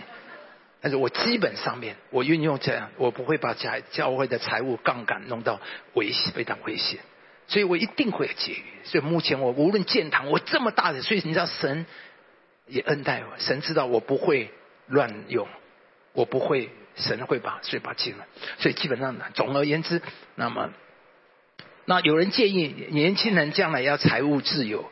[0.82, 5.60] 但是我基本上面，我运用这样，我不会把教教会的财务杠杆弄到
[5.94, 6.98] 危险，非常危险。
[7.46, 8.64] 所以我一定会结余。
[8.84, 11.86] 所以目前我无论建堂，我这么大的，所以你知道神
[12.66, 14.50] 也恩待我，神知道我不会
[14.88, 15.48] 乱用，
[16.12, 18.26] 我不会，神会把税把进来。
[18.58, 20.02] 所以基本上，总而言之，
[20.34, 20.70] 那么
[21.84, 24.90] 那有人建议年轻人将来要财务自由，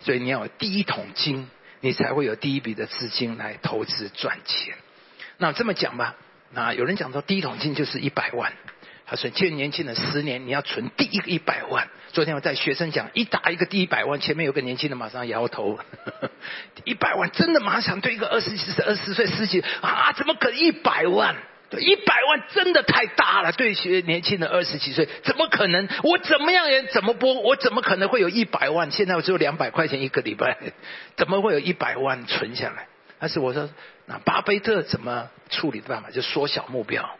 [0.00, 1.48] 所以你要有第一桶金。
[1.80, 4.74] 你才会有第一笔的资金来投资赚钱。
[5.38, 6.16] 那这么讲吧，
[6.52, 8.52] 那有人讲说第一桶金就是一百万。
[9.10, 11.88] 他说，借年轻人十年，你要存第一个一百万。
[12.12, 15.78] 昨天我在学生讲，一打一个第一百万，前面有个年轻人马上摇头。
[16.84, 21.36] 一百万真的马上对一个二十几岁、二十岁、十几啊，怎么可能一百万？
[21.70, 23.52] 对，一百万真的太大了。
[23.52, 25.88] 对学年轻的二十几岁，怎么可能？
[26.02, 27.32] 我怎么样也怎么播？
[27.32, 28.90] 我怎么可能会有一百万？
[28.90, 30.58] 现在我只有两百块钱一个礼拜，
[31.16, 32.88] 怎么会有一百万存下来？
[33.18, 33.68] 但是我说，
[34.06, 36.10] 那巴菲特怎么处理的办法？
[36.10, 37.10] 就缩小目标，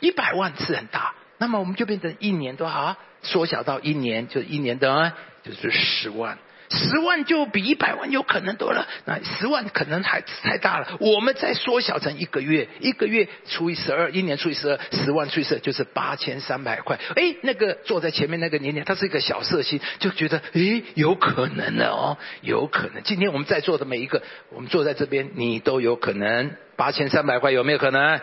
[0.00, 5.12] 一百万次很大，那么我们就变成一年多好，缩小到一年就一年的
[5.42, 6.38] 就是十万。
[6.72, 10.96] 十万就比一百万有可能多了，那十万可能还太大了。
[11.00, 16.98] 我们再缩小成一个月，一个月除以十二，一年除以十二，十万除以十二就是八千三百块。
[17.14, 23.02] 哎，那个坐在前面那个年年，他是一个小色心，就觉得诶，有可能的哦，有可能。
[23.02, 28.18] 今天我们在座的每一个，我们坐在这边，你都有可能八千三百块，有没有可能？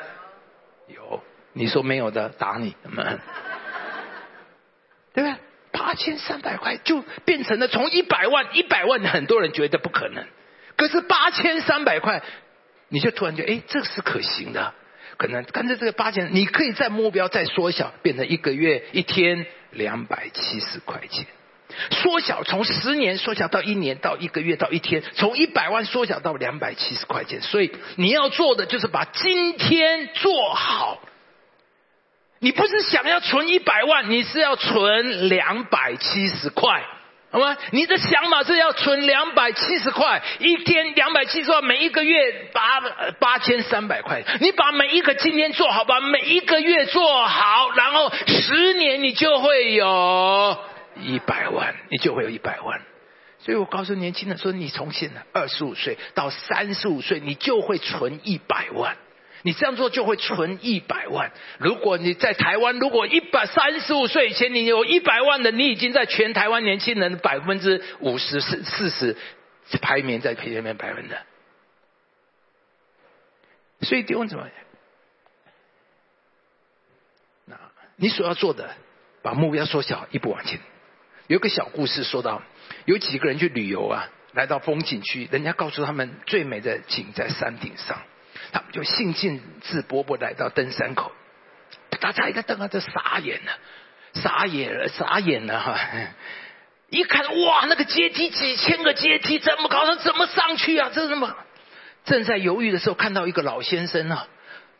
[0.87, 1.21] 有，
[1.53, 3.19] 你说没有的，打你们，
[5.89, 10.23] 八千三百块就变成了从一百万，一百万很多人觉得不可能，
[10.75, 12.21] 可是八千三百块，
[12.89, 14.75] 你就突然觉得，哎，这是可行的，
[15.17, 21.25] 可能干脆这个八千，你可以在目标再缩小，变成一个月一天两百七十块钱，
[21.89, 31.01] 缩小从十年缩小到一年到一个月到一天，从一百万缩小到两百七十块钱，所以你要做的就是把今天做好。
[32.39, 36.83] 你不是想要存一百万，你是要存两百七十块，
[37.31, 37.57] 好吗？
[37.71, 42.79] 你的想法是要存两百七十块，一天两百七十块，每一个月八
[43.19, 44.23] 八千三百块。
[44.39, 50.57] 你把每一个今天做好，把每一个月做好，然后十年你就会有
[51.01, 52.81] 一百万，你就会有一百万。
[53.39, 58.95] 所以我告诉年轻人说，你从现在二十五岁到三十五岁，你就会存一百万。
[59.43, 61.31] 你这样做就会存一百万。
[61.57, 69.15] 如果你在台湾，如果一百三十五岁以前你有一百万的，你已经在全台湾年轻人百分之五十四四十
[69.81, 71.17] 排名在前面排分的。
[73.81, 74.43] 所以弟兄姊妹，
[77.45, 77.55] 那
[77.95, 78.75] 你所要做的，
[79.21, 80.59] 把目标缩小，一步往前。
[81.27, 82.41] 有个小故事说到，
[82.85, 88.01] 有几个人去旅游啊，来到风景区，人家告诉他们最美的景在山顶上，
[88.51, 91.11] 他们就兴致勃勃来到登山口，
[91.99, 93.51] 大家一个登啊，就傻眼了，
[94.13, 95.79] 傻眼了，傻眼了哈！
[96.89, 100.89] 一看哇，那个阶梯几千个阶梯，这么高，怎么上去啊？
[100.93, 101.35] 这是什么？
[102.05, 104.27] 正在犹豫的时候，看到一个老先生啊，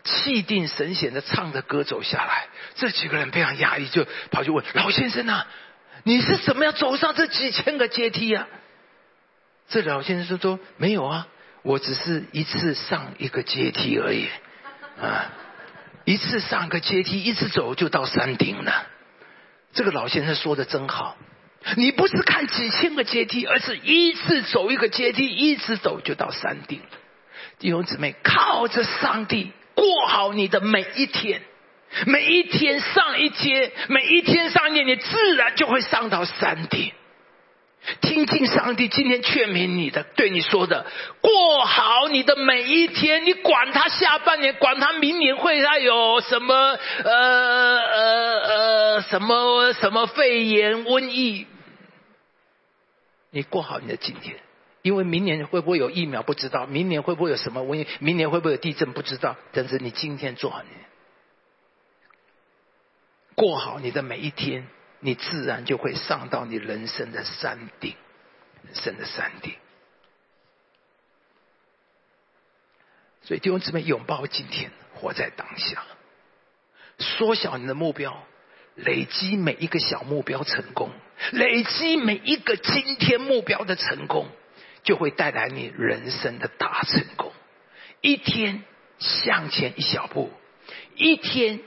[0.04, 2.48] 气定神闲的唱着歌走下来。
[2.76, 5.46] 这几个人非常压抑，就跑去问老先生啊
[6.04, 8.48] ：“你是怎么样走上这几千个阶梯啊？”
[9.70, 11.28] 这老先生说：“说没有啊，
[11.62, 14.28] 我只是一次上一个阶梯而已
[15.02, 15.32] 啊，
[16.06, 18.88] 一次上个阶梯，一直走就到山顶了。”
[19.74, 21.16] 这个老先生说的真好。
[21.76, 26.82] 你不是看几千个阶梯，而是一次走一个阶梯，一直走就到山顶。
[27.60, 31.42] 弟兄姊妹，靠着上帝过好你的每一天，
[32.06, 36.94] 每一天上一阶，每一天上一阶，你自然就会上到山顶。
[38.02, 40.86] 听听上帝今天劝勉你的，对你说的，
[41.22, 43.26] 过好你的每一天。
[43.26, 51.48] 你管他下半年，管他明年会他有什么呃呃呃什么什么肺炎瘟疫，
[53.32, 54.38] 你过好你的今天。
[54.82, 59.36] 因为明年会不会有疫苗不知道，明年会不会有什么瘟疫，明年会不会有地震不知道。
[59.52, 60.70] 但是你今天做好你，
[63.36, 64.68] 过好你的每一天，
[65.00, 67.96] 你自然就会上到你人生的山顶，
[68.64, 69.56] 人生的山顶。
[73.24, 75.84] 所以弟兄姊妹，拥抱今天，活在当下，
[76.98, 78.24] 缩小你的目标，
[78.76, 80.92] 累积每一个小目标成功，
[81.32, 84.30] 累积每一个今天目标的成功。
[84.82, 87.34] 就会带来你人生的大成功。
[88.00, 88.64] 一天
[88.98, 90.32] 向前一小步，
[90.96, 91.60] 一天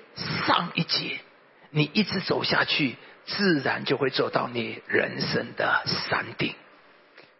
[0.46, 1.20] 上一节，
[1.68, 6.54] 你一直走下去，自然就会走到你人生的山顶。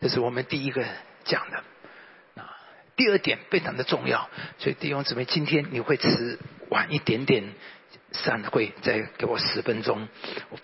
[0.01, 0.85] 这是我们第一个
[1.25, 2.43] 讲的。
[2.43, 2.57] 啊，
[2.97, 4.29] 第二点非常的重要，
[4.59, 6.39] 所以弟兄姊妹，今天你会迟
[6.71, 7.53] 晚一点点。
[8.15, 10.07] 散会再给我十分钟，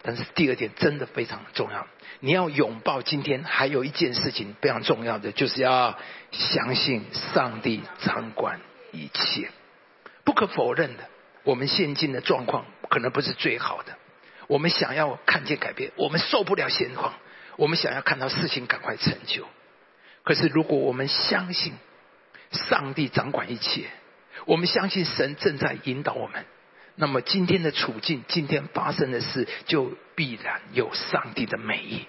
[0.03, 1.87] 但是第二点真的非常重要，
[2.21, 3.43] 你要拥抱今天。
[3.43, 5.99] 还有一件事情非常重要的，就是要
[6.31, 8.61] 相信上帝掌管
[8.93, 9.49] 一切。
[10.25, 11.09] 不可否认的，
[11.45, 13.97] 我们现今的状况可能不是最好的。
[14.49, 17.15] 我们想要看见改变，我们受不了现况，
[17.57, 19.47] 我们想要看到事情赶快成就。
[20.25, 21.73] 可是如果我们相信
[22.51, 23.85] 上帝掌管一切，
[24.47, 26.45] 我们相信神正在引导我们。
[26.97, 32.07] 那么今天的处境，今天发生的事，就必然有上帝的美意。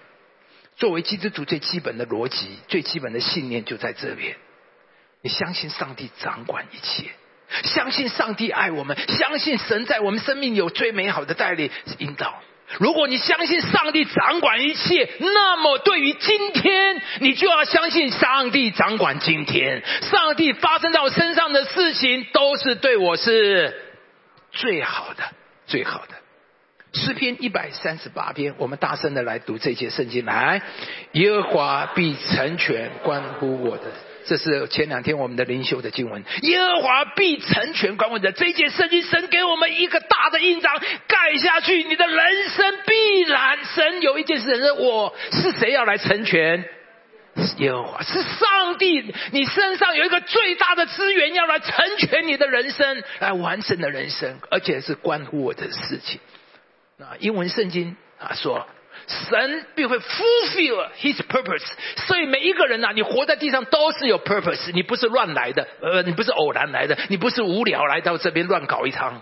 [0.78, 4.38] 作为基督徒最基本的逻辑、最基本的信念就在这边：
[5.22, 7.12] 你相信上帝掌管一切，
[7.64, 12.42] 相信上帝爱我们，相信神在我们生命有最美好的带领引导。
[12.78, 19.84] 如果你相信上帝掌管一切，那么对于今天，你就要相信上帝掌管今天。
[20.02, 23.86] 上帝发生在我身上的事情，都是对我是。
[24.52, 25.24] 最好的，
[25.68, 26.16] 最好的
[26.92, 30.26] 诗篇一百三十八篇，我们大声的来读这节圣经。
[30.26, 30.64] 来，
[31.12, 33.84] 耶和华必成全关乎我的，
[34.26, 36.24] 这是前两天我们的灵修的经文。
[36.44, 46.66] 耶和华必成全管我的，这一节圣经神给我们一个大的印章盖下去，你的人生必然神有一件事，是我是谁要来成全？
[47.58, 56.20] 耶和华是上帝，你身上有一个最大的资源，要来成全你的人生，来完成的人生，而且是关乎我的事情。
[57.00, 58.68] 啊，英文圣经啊说，
[59.10, 61.66] 神必会 fulfill His purpose。
[62.08, 69.22] 所以每一个人呐，你活在地上都是有 purpose，你不是乱来的，呃，你不是偶然来的，你不是无聊来到这边乱搞一场。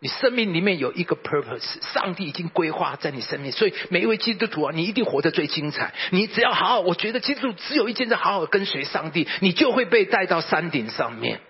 [0.00, 5.94] 你生命里面有一个 purpose，上帝已经规划在你生命，所以每一位基督徒啊，你一定活得最精彩。
[6.10, 11.40] 你只要好好，我觉得基督徒只有一件事，好好跟随上帝，你就会被带到山顶上面。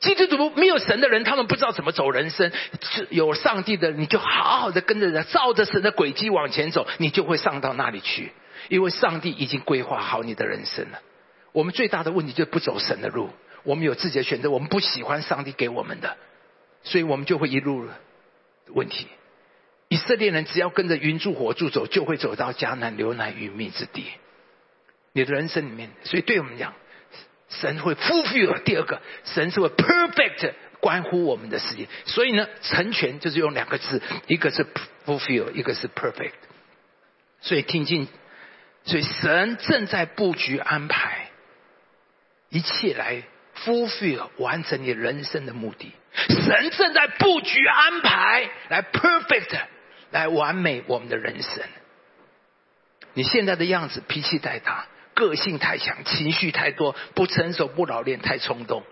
[0.00, 2.50] 基督徒没有神的人，他们不知道怎么走人生；
[3.10, 8.32] 有上帝的，你就好好的跟着人，照着神的轨迹往前走，你就会上到那里去。
[8.68, 11.00] 因为上帝已经规划好你的人生了。
[11.52, 13.28] 我们最大的问题就是不走神的路，
[13.62, 16.16] 我们有自己的选择，我们不喜欢上帝给我们的。
[16.82, 17.86] 所以我们就会一路
[18.68, 19.06] 问题。
[19.88, 24.06] 以色列人只要跟着云柱火柱走，就会走到迦南流奶与蜜之地。
[25.12, 26.72] 你的人生里面，所以对我们讲，
[27.48, 31.86] 神会 fulfill 第二个，神是会 perfect 关乎我们的事情。
[32.04, 34.66] 所以呢，成全就是用两个字，一个是
[35.06, 36.32] fulfill，一个是 perfect。
[37.40, 38.08] 所以听进
[38.84, 41.28] 所以神正在布局安排
[42.48, 43.22] 一切来
[43.64, 45.92] fulfill 完成你人生的目的。
[46.28, 49.58] 神正在布局安排来 perfect
[50.10, 51.62] 来完美我们的人生。
[53.14, 58.82] 你现在的样子，脾气太大，个性太强，情绪太多，不成熟、不老练，太冲动，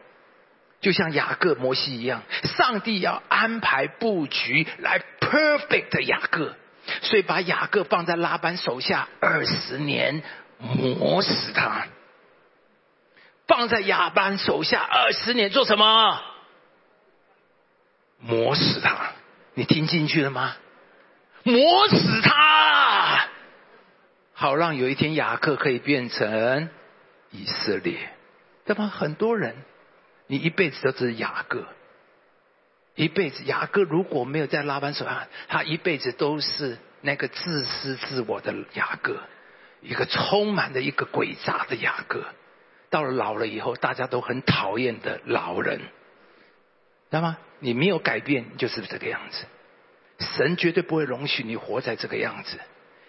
[0.81, 2.23] 就像雅各、摩西一样。
[2.45, 6.57] 上帝要安排布局来 perfect 雅各，
[7.03, 10.23] 所以把雅各放在拉班手下二十年，
[10.59, 11.87] 磨死他。
[13.47, 16.23] 放在亚班手下二十年做什么？
[18.19, 19.13] 磨死他！
[19.55, 20.57] 你听进去了吗？
[21.43, 23.29] 磨死他！
[24.43, 26.69] 好让有一天雅各可以变成
[27.31, 28.11] 以色列，
[28.65, 28.89] 对吧？
[28.89, 29.55] 很多人，
[30.27, 31.65] 你一辈子都是雅各，
[32.97, 39.21] 一辈子雅各如果没有在拉班手下，他一辈子都是那个自私自我的雅各，
[39.81, 42.25] 一个充满的一个诡诈的雅各。
[42.91, 45.83] 到了老了以后，大家都很讨厌的老人，
[47.11, 47.37] 那么？
[47.61, 49.45] 你没有改变，就是这个样子。
[50.19, 52.59] 神绝对不会容许你活在这个样子。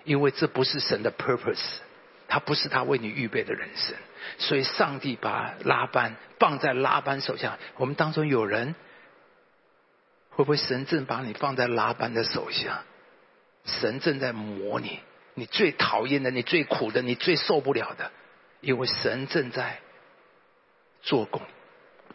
[0.04, 1.78] 因为这不是神的 purpose，
[2.28, 3.96] 他不是他为你预备的人生，
[4.38, 7.58] 所以上帝把拉班放在拉班手下。
[7.78, 8.76] 我们当中有人
[10.30, 12.84] 会不会神正把你放在拉班的手下？
[13.66, 15.00] 神正在磨你，
[15.36, 18.12] 你最讨厌的，你最苦的，你最受不了的，
[18.60, 19.80] 因为神正在
[21.02, 21.42] 做工。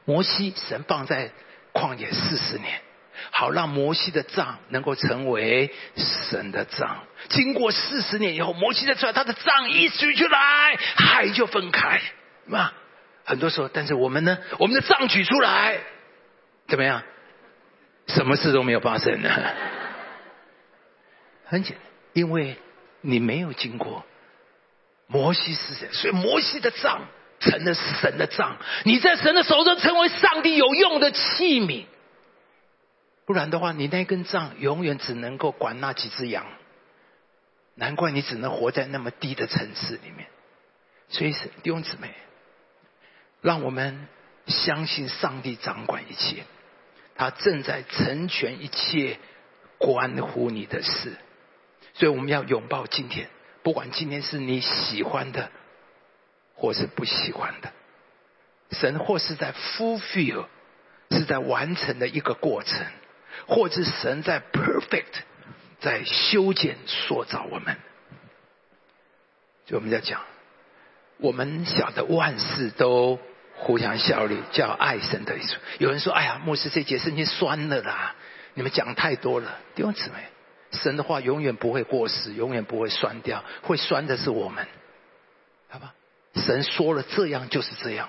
[0.05, 1.30] 摩西，神放在
[1.72, 2.82] 旷野四十年。
[3.31, 7.05] 好让摩西的杖能够成为神的杖。
[7.29, 12.01] 经过四十年以后，摩西再出来，他的杖一举出来，海就分开。
[12.47, 12.73] 嘛，
[13.25, 15.79] 很多时候，但是我们呢，我们的杖举出来，
[16.66, 17.03] 怎么样？
[18.07, 19.29] 什么事都没有发生呢？
[21.45, 22.57] 很简单，因为
[23.03, 24.05] 你没有经过
[25.07, 27.07] 摩西是谁，所以摩西的杖
[27.41, 28.57] 成了神的杖。
[28.85, 31.85] 你在神的手中成为上帝有用的器皿。
[33.29, 36.47] 不然的话，你那根杖永远只能够管那几只羊。
[37.74, 40.26] 难怪你只能活在那么低的层次里面。
[41.11, 42.14] 所以，弟兄姊妹，
[43.43, 44.09] 让我们
[44.47, 46.45] 相信上帝掌管一切，
[47.16, 49.18] 他正在成全一切
[49.76, 51.14] 关乎你的事。
[51.93, 53.29] 所以，我们要拥抱今天，
[53.62, 55.51] 不管今天是你喜欢的，
[56.55, 57.74] 或是不喜欢的，
[58.70, 60.47] 神或是在 fulfill，
[61.11, 62.87] 是在完成的一个过程。
[63.47, 65.05] 或是神在 perfect，
[65.80, 67.76] 在修剪塑造我们，
[69.66, 70.22] 就我们在讲，
[71.18, 73.18] 我们晓得万事都
[73.57, 75.57] 互相效力，叫爱神的意思。
[75.78, 78.14] 有人说：“哎呀，牧师这节圣经酸了啦，
[78.55, 80.16] 你们讲太多了。”弟兄姊妹，
[80.72, 84.66] 神的话永远不会过时，永远不会酸掉，会酸的是我们，
[85.68, 85.95] 好吧？
[86.34, 88.09] 神说了这样就是这样，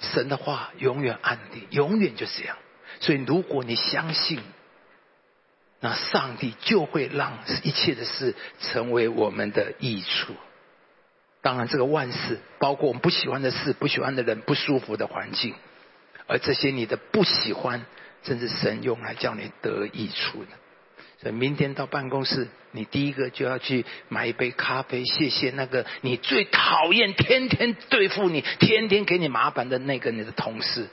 [0.00, 2.56] 神的话永远安定，永远就是这样。
[3.00, 4.40] 所以，如果你相信，
[5.80, 10.34] 那上帝就会让一切的事成为我们的益处。
[11.40, 15.54] 当然，这个万事包括我们不喜欢的事、不喜欢的人、不舒服的环境，
[16.26, 17.86] 而这些你的不喜欢，
[18.24, 20.48] 正是神用来叫你得益处的。
[21.22, 30.88] 所以，明天到办公室，你第一个就要去买一杯咖啡，谢谢那个你最讨厌、天天对付你、天天给你麻烦的那个你的同事。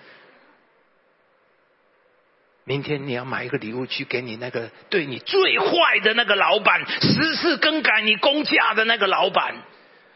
[2.68, 9.53] 明天你要买一个礼物去给你那个对你最坏的那个老板，十次更改你工价的那个老板，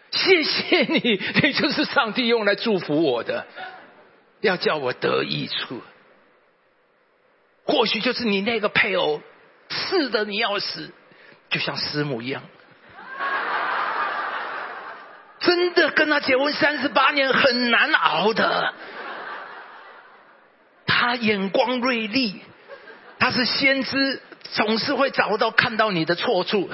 [0.10, 3.46] 谢谢你，你就是上帝用来祝福我的，
[4.42, 5.80] 要叫我得益处。
[7.66, 9.22] 或许就是你那个配偶，
[9.70, 10.92] 是的，你要死，
[11.52, 12.42] 就像师母一样，
[15.40, 18.74] 真的跟他结婚三十八年很难熬的。
[21.00, 22.42] 他眼光锐利，
[23.20, 24.22] 他是先知，
[24.52, 26.70] 总是会找到看到你的错处，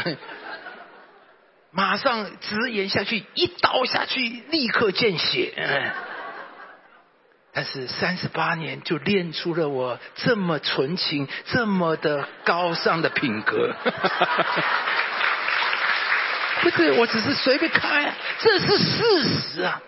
[1.69, 5.53] 马上直言下去，一刀下去，立刻见血。
[7.53, 13.75] 但是三十八年就练出了我这么纯情、这么的高尚的品格。
[16.63, 19.79] 不是，我只是随便开，这是事实啊。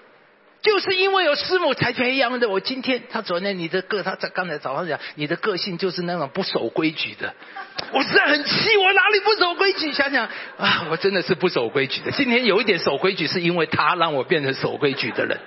[0.61, 2.49] 就是因为有师母才培养的。
[2.49, 7.33] 我今天，他昨天你的个，他在刚才早上讲，你的个性就是那种不守规矩的。
[7.91, 9.93] 我实在很气，我哪里不守规矩？
[9.93, 10.27] 想想
[10.57, 12.11] 啊，我真的是不守规矩的。
[12.11, 15.39] 今天有一点守规矩，是因为他让我变成守规矩的人。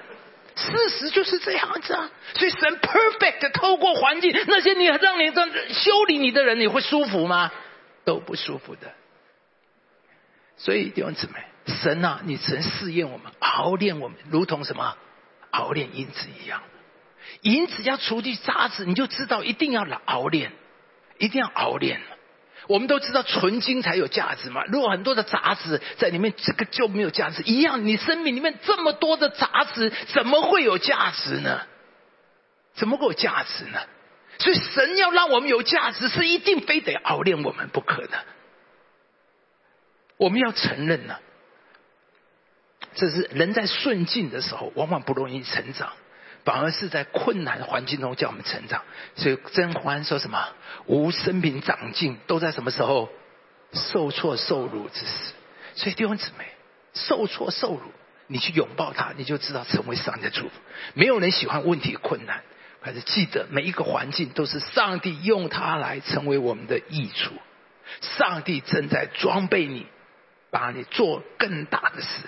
[0.55, 2.11] 事实就是这样子啊。
[2.35, 7.51] 所以神 perfect 透过环境，那些你让你的修理你的人，你会舒服吗？
[8.05, 8.93] 都不舒服的。
[10.57, 11.50] 所以弟兄姊妹。
[11.67, 14.97] 神啊，你曾试验我们，熬炼我们，如同什么
[15.51, 16.63] 熬炼银子一样。
[17.43, 20.53] 银子要除去渣子，你就知道一定要来熬炼，
[21.19, 22.01] 一定要熬炼。
[22.67, 27.43] 我们都知道纯金才有价值嘛，如果很多的杂质在里面，这个就没有价值。
[27.45, 31.63] 一样，你生命里面这么多的杂质，怎么会有价值呢？
[32.75, 33.81] 怎么会有价值呢？
[34.39, 38.25] 所以神要让我们有价值，是一定非得熬炼我们不可的。
[40.17, 41.19] 我们要承认呢，
[42.95, 45.93] 这是人在顺境的时候，往往不容易成长。
[46.43, 48.83] 反而是在困难环境中叫我们成长，
[49.15, 50.49] 所以甄嬛说什么
[50.87, 53.11] “无生平长进”都在什么时候
[53.75, 55.35] 受挫受辱之时。
[55.75, 56.47] 所以弟兄姊妹，
[56.95, 57.93] 受挫受辱，
[58.27, 60.51] 你去拥抱它，你就知道成为上帝的祝福。
[60.95, 62.43] 没有人喜欢问题困难，
[62.81, 67.35] 还是记得每一个环境都是上帝用它来成为我们的益处。
[68.01, 69.87] 上帝正在装备你，
[70.51, 72.23] 把你做更大的事。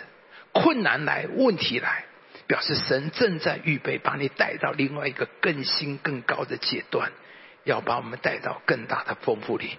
[0.52, 2.04] 困难来，问题来。
[2.48, 7.10] 表示神正在预备把你带到另外一个更新更高的阶段，
[7.64, 9.78] 要把我们带到更大的丰富里。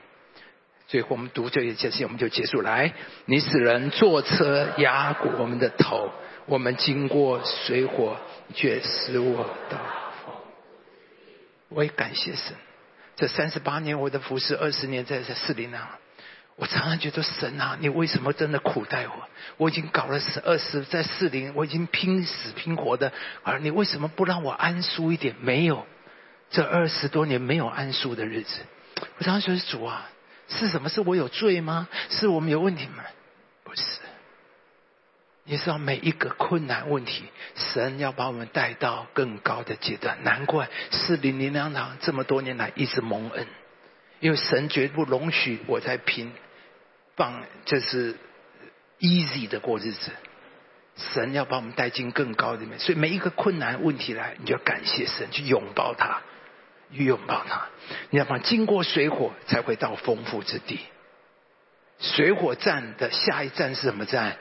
[0.87, 2.61] 最后我们读这一节经，我们就结束。
[2.61, 2.93] 来，
[3.25, 6.11] 你使人坐车压过我们的头，
[6.47, 8.17] 我们经过水火，
[8.55, 9.77] 却使我到。
[11.69, 12.55] 我也感谢神，
[13.17, 15.99] 这三十八年我的服侍，二十年在这四林啊。
[16.63, 19.29] 我常常觉得神啊，你为什么真的苦待我？
[19.57, 23.11] 我已经搞了十二十，在四零，我已经拼死拼活的，
[23.43, 25.35] 而你为什么不让我安舒一点？
[25.41, 25.85] 没有，
[26.51, 28.61] 这二十多年没有安舒的日子。
[29.17, 30.09] 我常常觉得主啊，
[30.47, 30.87] 是什么？
[30.87, 31.89] 是我有罪吗？
[32.09, 33.03] 是我们有问题吗？
[33.65, 33.83] 不是，
[35.43, 37.25] 你知道每一个困难问题，
[37.57, 40.23] 神要把我们带到更高的阶段。
[40.23, 43.45] 难怪四零零两堂这么多年来一直蒙恩。
[44.21, 46.31] 因为神绝不容许我在拼，
[47.15, 48.15] 放这是
[48.99, 50.11] easy 的过日子。
[50.95, 56.21] 神要把我们带进更高里面，所以每一个困难问题来，你就要感谢神，去拥抱他，
[56.93, 57.67] 去拥抱他。
[58.11, 60.79] 你要把经过水火，才会到丰富之地。
[61.99, 64.37] 水火站的下一站是什么站？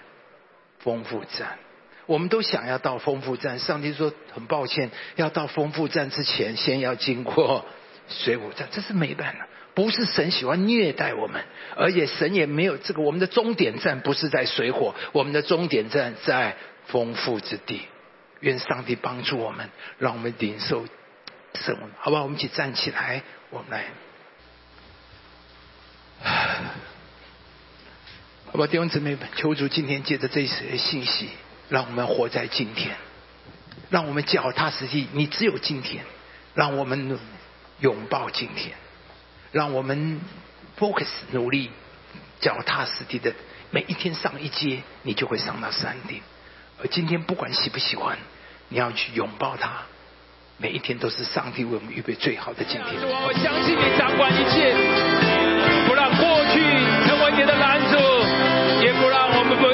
[0.80, 1.58] 丰富站。
[2.04, 7.64] 我们都想要到丰富站，上帝说很抱歉，要到丰富站之前，先要经过
[8.08, 9.46] 水火站，这是没办法。
[9.74, 11.42] 不是神喜欢虐待我们，
[11.76, 13.02] 而且神也没有这个。
[13.02, 16.56] 我们的终点站不是在水火，我们的终点站在
[16.86, 17.82] 丰富之地。
[18.40, 20.84] 愿上帝帮助我们，让我们领受
[21.54, 21.76] 神。
[21.98, 23.84] 好吧，我们一起站起来，我们来。
[28.46, 31.30] 好吧，弟兄姊妹们，求主今天借着这些信息，
[31.68, 32.96] 让我们活在今天，
[33.88, 35.06] 让我们脚踏实地。
[35.12, 36.04] 你只有今天，
[36.54, 37.18] 让我们
[37.78, 38.74] 拥抱今天。
[39.52, 40.20] 让我们
[40.78, 41.70] focus 努力，
[42.40, 43.32] 脚踏实地的
[43.70, 46.22] 每一天上一阶，你就会上到山顶。
[46.80, 48.16] 而今天不管喜不喜欢，
[48.70, 49.82] 你要去拥抱它。
[50.56, 52.86] 每一天都是上帝为我们预备最好的今天。
[53.02, 54.72] 我相信你掌管一切，
[55.86, 56.22] 不让过
[56.52, 56.60] 去
[57.06, 57.96] 成为你的拦阻，
[58.84, 59.71] 也不让我们不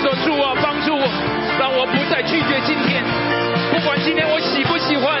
[0.00, 1.04] 说主啊，帮助我，
[1.58, 3.04] 让我不再拒绝今天，
[3.70, 5.20] 不管今天我喜不喜欢，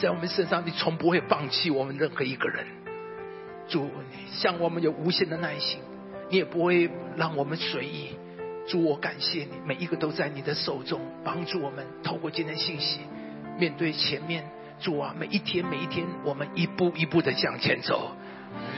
[0.00, 2.66] 在我们身上，你从不会放弃我们任何一个人。
[3.68, 3.90] 主，
[4.32, 5.80] 像我们有无限的耐心，
[6.30, 8.16] 你也不会让我们随意。
[8.66, 13.00] 主，我感谢你，每一个都在你的手中，帮助我们透过今天信息，
[13.58, 14.44] 面对前面。
[14.80, 18.12] 主啊，每一天每一天，我们一步一步的向前走，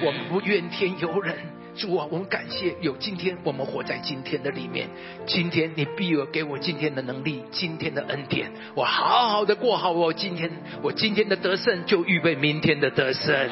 [0.02, 1.36] 我们不怨天尤人。
[1.76, 4.88] 主啊，我们感谢有今天，我们活在今天的里面。
[5.26, 10.50] 今天你必有给我今天的能力，今天的恩典，我好好的过好我今天，
[10.82, 13.48] 我今天的得胜就预备明天的得胜。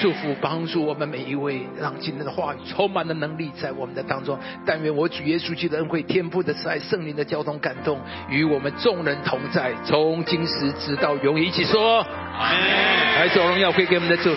[0.00, 4.38] 祝福帮助我们每一位，让今天的话语充满了能力在我们的当中。
[4.66, 11.46] 但愿我主耶稣基督的恩惠、天父的慈爱、圣灵的交通感动，与我们众人同在，从今时直到永远。
[11.46, 12.04] 一起说，
[12.40, 14.36] 来，走荣耀归给我们的主。